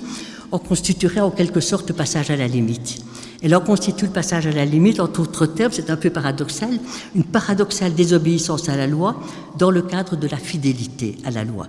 en 0.54 0.60
constituerait 0.60 1.20
en 1.20 1.32
quelque 1.32 1.60
sorte 1.60 1.90
le 1.90 1.96
passage 1.96 2.30
à 2.30 2.36
la 2.36 2.48
limite. 2.48 3.00
Elle 3.42 3.56
en 3.56 3.60
constitue 3.60 4.06
le 4.06 4.12
passage 4.12 4.46
à 4.46 4.52
la 4.52 4.66
limite, 4.66 5.00
en 5.00 5.08
d'autres 5.08 5.48
termes, 5.48 5.72
c'est 5.74 5.90
un 5.90 5.98
peu 5.98 6.12
paradoxal, 6.12 6.80
une 7.16 7.24
paradoxale 7.24 7.96
désobéissance 7.96 8.70
à 8.70 8.78
la 8.78 8.86
loi 8.86 9.20
dans 9.58 9.72
le 9.72 9.82
cadre 9.82 10.16
de 10.16 10.28
la 10.28 10.38
fidélité 10.38 11.18
à 11.26 11.32
la 11.32 11.44
loi. 11.44 11.68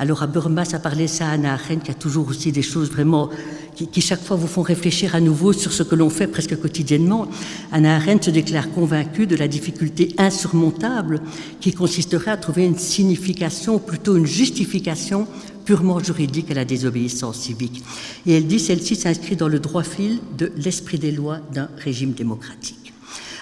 Alors 0.00 0.24
à 0.24 0.26
Burma, 0.26 0.64
ça 0.64 0.80
parlait 0.80 1.06
ça 1.06 1.28
à 1.28 1.30
Anna 1.30 1.54
Arendt, 1.54 1.84
qui 1.84 1.90
a 1.92 1.94
toujours 1.94 2.28
aussi 2.28 2.50
des 2.50 2.62
choses 2.62 2.90
vraiment 2.90 3.30
qui, 3.76 3.86
qui, 3.86 4.00
chaque 4.00 4.22
fois 4.22 4.36
vous 4.36 4.48
font 4.48 4.62
réfléchir 4.62 5.14
à 5.14 5.20
nouveau 5.20 5.52
sur 5.52 5.72
ce 5.72 5.84
que 5.84 5.94
l'on 5.94 6.10
fait 6.10 6.26
presque 6.26 6.60
quotidiennement. 6.60 7.28
Anna 7.70 7.94
Arendt 7.94 8.24
se 8.24 8.30
déclare 8.30 8.70
convaincue 8.72 9.26
de 9.26 9.36
la 9.36 9.46
difficulté 9.46 10.14
insurmontable 10.18 11.22
qui 11.60 11.72
consisterait 11.72 12.32
à 12.32 12.36
trouver 12.36 12.66
une 12.66 12.76
signification, 12.76 13.78
plutôt 13.78 14.16
une 14.16 14.26
justification 14.26 15.28
purement 15.66 15.98
juridique 15.98 16.50
à 16.50 16.54
la 16.54 16.64
désobéissance 16.64 17.40
civique. 17.40 17.82
Et 18.24 18.32
elle 18.34 18.46
dit 18.46 18.60
celle-ci 18.60 18.96
s'inscrit 18.96 19.36
dans 19.36 19.48
le 19.48 19.58
droit 19.58 19.82
fil 19.82 20.20
de 20.38 20.50
l'esprit 20.56 20.98
des 20.98 21.12
lois 21.12 21.40
d'un 21.52 21.68
régime 21.76 22.12
démocratique. 22.12 22.94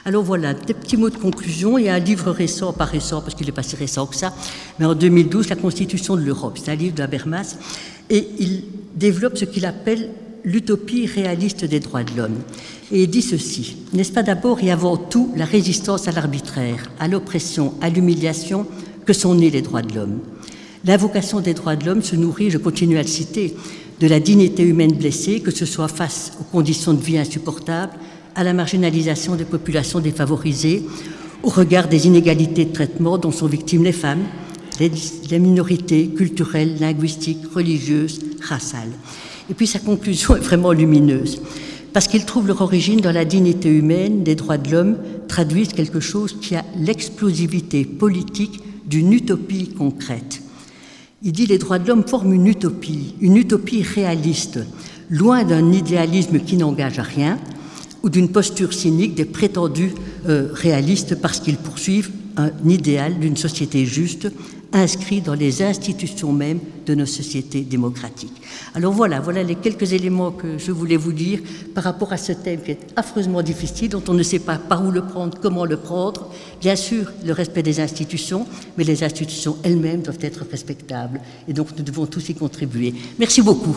Alors 0.06 0.24
voilà, 0.24 0.52
des 0.52 0.74
petits 0.74 0.96
mots 0.96 1.10
de 1.10 1.16
conclusion. 1.16 1.78
Il 1.78 1.84
y 1.84 1.88
a 1.88 1.94
un 1.94 1.98
livre 1.98 2.30
récent, 2.30 2.72
pas 2.72 2.84
récent 2.84 3.20
parce 3.20 3.34
qu'il 3.34 3.48
est 3.48 3.52
pas 3.52 3.62
si 3.62 3.76
récent 3.76 4.06
que 4.06 4.16
ça, 4.16 4.34
mais 4.78 4.86
en 4.86 4.94
2012, 4.94 5.48
La 5.48 5.56
Constitution 5.56 6.16
de 6.16 6.22
l'Europe. 6.22 6.58
C'est 6.62 6.72
un 6.72 6.74
livre 6.74 6.94
d'Habermas 6.94 7.56
et 8.10 8.26
il 8.38 8.64
développe 8.96 9.38
ce 9.38 9.44
qu'il 9.44 9.64
appelle 9.64 10.10
l'utopie 10.44 11.06
réaliste 11.06 11.64
des 11.64 11.80
droits 11.80 12.04
de 12.04 12.16
l'homme. 12.16 12.36
Et 12.92 13.04
il 13.04 13.10
dit 13.10 13.22
ceci, 13.22 13.76
n'est-ce 13.94 14.12
pas 14.12 14.22
d'abord 14.22 14.62
et 14.62 14.70
avant 14.70 14.96
tout 14.96 15.32
la 15.36 15.46
résistance 15.46 16.06
à 16.06 16.12
l'arbitraire, 16.12 16.90
à 16.98 17.08
l'oppression, 17.08 17.74
à 17.80 17.88
l'humiliation 17.88 18.66
que 19.06 19.14
sont 19.14 19.34
nés 19.34 19.50
les 19.50 19.62
droits 19.62 19.82
de 19.82 19.94
l'homme? 19.94 20.20
L'invocation 20.86 21.40
des 21.40 21.54
droits 21.54 21.76
de 21.76 21.86
l'homme 21.86 22.02
se 22.02 22.14
nourrit, 22.14 22.50
je 22.50 22.58
continue 22.58 22.98
à 22.98 23.02
le 23.02 23.08
citer, 23.08 23.54
de 24.00 24.06
la 24.06 24.20
dignité 24.20 24.62
humaine 24.62 24.92
blessée, 24.92 25.40
que 25.40 25.50
ce 25.50 25.64
soit 25.64 25.88
face 25.88 26.32
aux 26.38 26.44
conditions 26.44 26.92
de 26.92 27.00
vie 27.00 27.16
insupportables, 27.16 27.94
à 28.34 28.44
la 28.44 28.52
marginalisation 28.52 29.34
des 29.34 29.44
populations 29.46 30.00
défavorisées, 30.00 30.82
au 31.42 31.48
regard 31.48 31.88
des 31.88 32.06
inégalités 32.06 32.66
de 32.66 32.72
traitement 32.72 33.16
dont 33.16 33.30
sont 33.30 33.46
victimes 33.46 33.84
les 33.84 33.92
femmes, 33.92 34.24
les, 34.78 34.90
les 35.30 35.38
minorités 35.38 36.08
culturelles, 36.08 36.76
linguistiques, 36.78 37.46
religieuses, 37.54 38.20
raciales. 38.42 38.92
Et 39.50 39.54
puis 39.54 39.66
sa 39.66 39.78
conclusion 39.78 40.36
est 40.36 40.40
vraiment 40.40 40.72
lumineuse, 40.72 41.40
parce 41.94 42.08
qu'il 42.08 42.26
trouve 42.26 42.46
leur 42.46 42.60
origine 42.60 43.00
dans 43.00 43.12
la 43.12 43.24
dignité 43.24 43.70
humaine 43.70 44.22
des 44.22 44.34
droits 44.34 44.58
de 44.58 44.70
l'homme, 44.70 44.96
traduisent 45.28 45.72
quelque 45.72 46.00
chose 46.00 46.36
qui 46.42 46.56
a 46.56 46.64
l'explosivité 46.78 47.86
politique 47.86 48.60
d'une 48.86 49.14
utopie 49.14 49.68
concrète. 49.68 50.43
Il 51.26 51.32
dit 51.32 51.46
les 51.46 51.56
droits 51.56 51.78
de 51.78 51.88
l'homme 51.88 52.06
forment 52.06 52.34
une 52.34 52.46
utopie, 52.46 53.14
une 53.22 53.38
utopie 53.38 53.82
réaliste, 53.82 54.58
loin 55.08 55.42
d'un 55.42 55.72
idéalisme 55.72 56.38
qui 56.38 56.58
n'engage 56.58 56.98
à 56.98 57.02
rien 57.02 57.38
ou 58.02 58.10
d'une 58.10 58.28
posture 58.28 58.74
cynique 58.74 59.14
des 59.14 59.24
prétendus 59.24 59.92
euh, 60.28 60.48
réalistes 60.52 61.14
parce 61.14 61.40
qu'ils 61.40 61.56
poursuivent 61.56 62.10
un 62.36 62.50
idéal 62.68 63.18
d'une 63.18 63.38
société 63.38 63.86
juste 63.86 64.30
inscrit 64.74 65.20
dans 65.20 65.34
les 65.34 65.62
institutions 65.62 66.32
mêmes 66.32 66.60
de 66.84 66.94
nos 66.94 67.06
sociétés 67.06 67.62
démocratiques. 67.62 68.42
Alors 68.74 68.92
voilà, 68.92 69.20
voilà 69.20 69.42
les 69.42 69.54
quelques 69.54 69.92
éléments 69.92 70.32
que 70.32 70.58
je 70.58 70.72
voulais 70.72 70.96
vous 70.96 71.12
dire 71.12 71.40
par 71.74 71.84
rapport 71.84 72.12
à 72.12 72.16
ce 72.16 72.32
thème 72.32 72.60
qui 72.62 72.72
est 72.72 72.86
affreusement 72.96 73.42
difficile, 73.42 73.90
dont 73.90 74.02
on 74.08 74.14
ne 74.14 74.22
sait 74.22 74.40
pas 74.40 74.58
par 74.58 74.84
où 74.84 74.90
le 74.90 75.02
prendre, 75.02 75.38
comment 75.40 75.64
le 75.64 75.76
prendre. 75.76 76.30
Bien 76.60 76.76
sûr, 76.76 77.12
le 77.24 77.32
respect 77.32 77.62
des 77.62 77.80
institutions, 77.80 78.46
mais 78.76 78.84
les 78.84 79.02
institutions 79.02 79.56
elles-mêmes 79.62 80.02
doivent 80.02 80.18
être 80.20 80.44
respectables. 80.50 81.20
Et 81.48 81.52
donc 81.52 81.68
nous 81.76 81.84
devons 81.84 82.06
tous 82.06 82.28
y 82.28 82.34
contribuer. 82.34 82.94
Merci 83.18 83.42
beaucoup. 83.42 83.76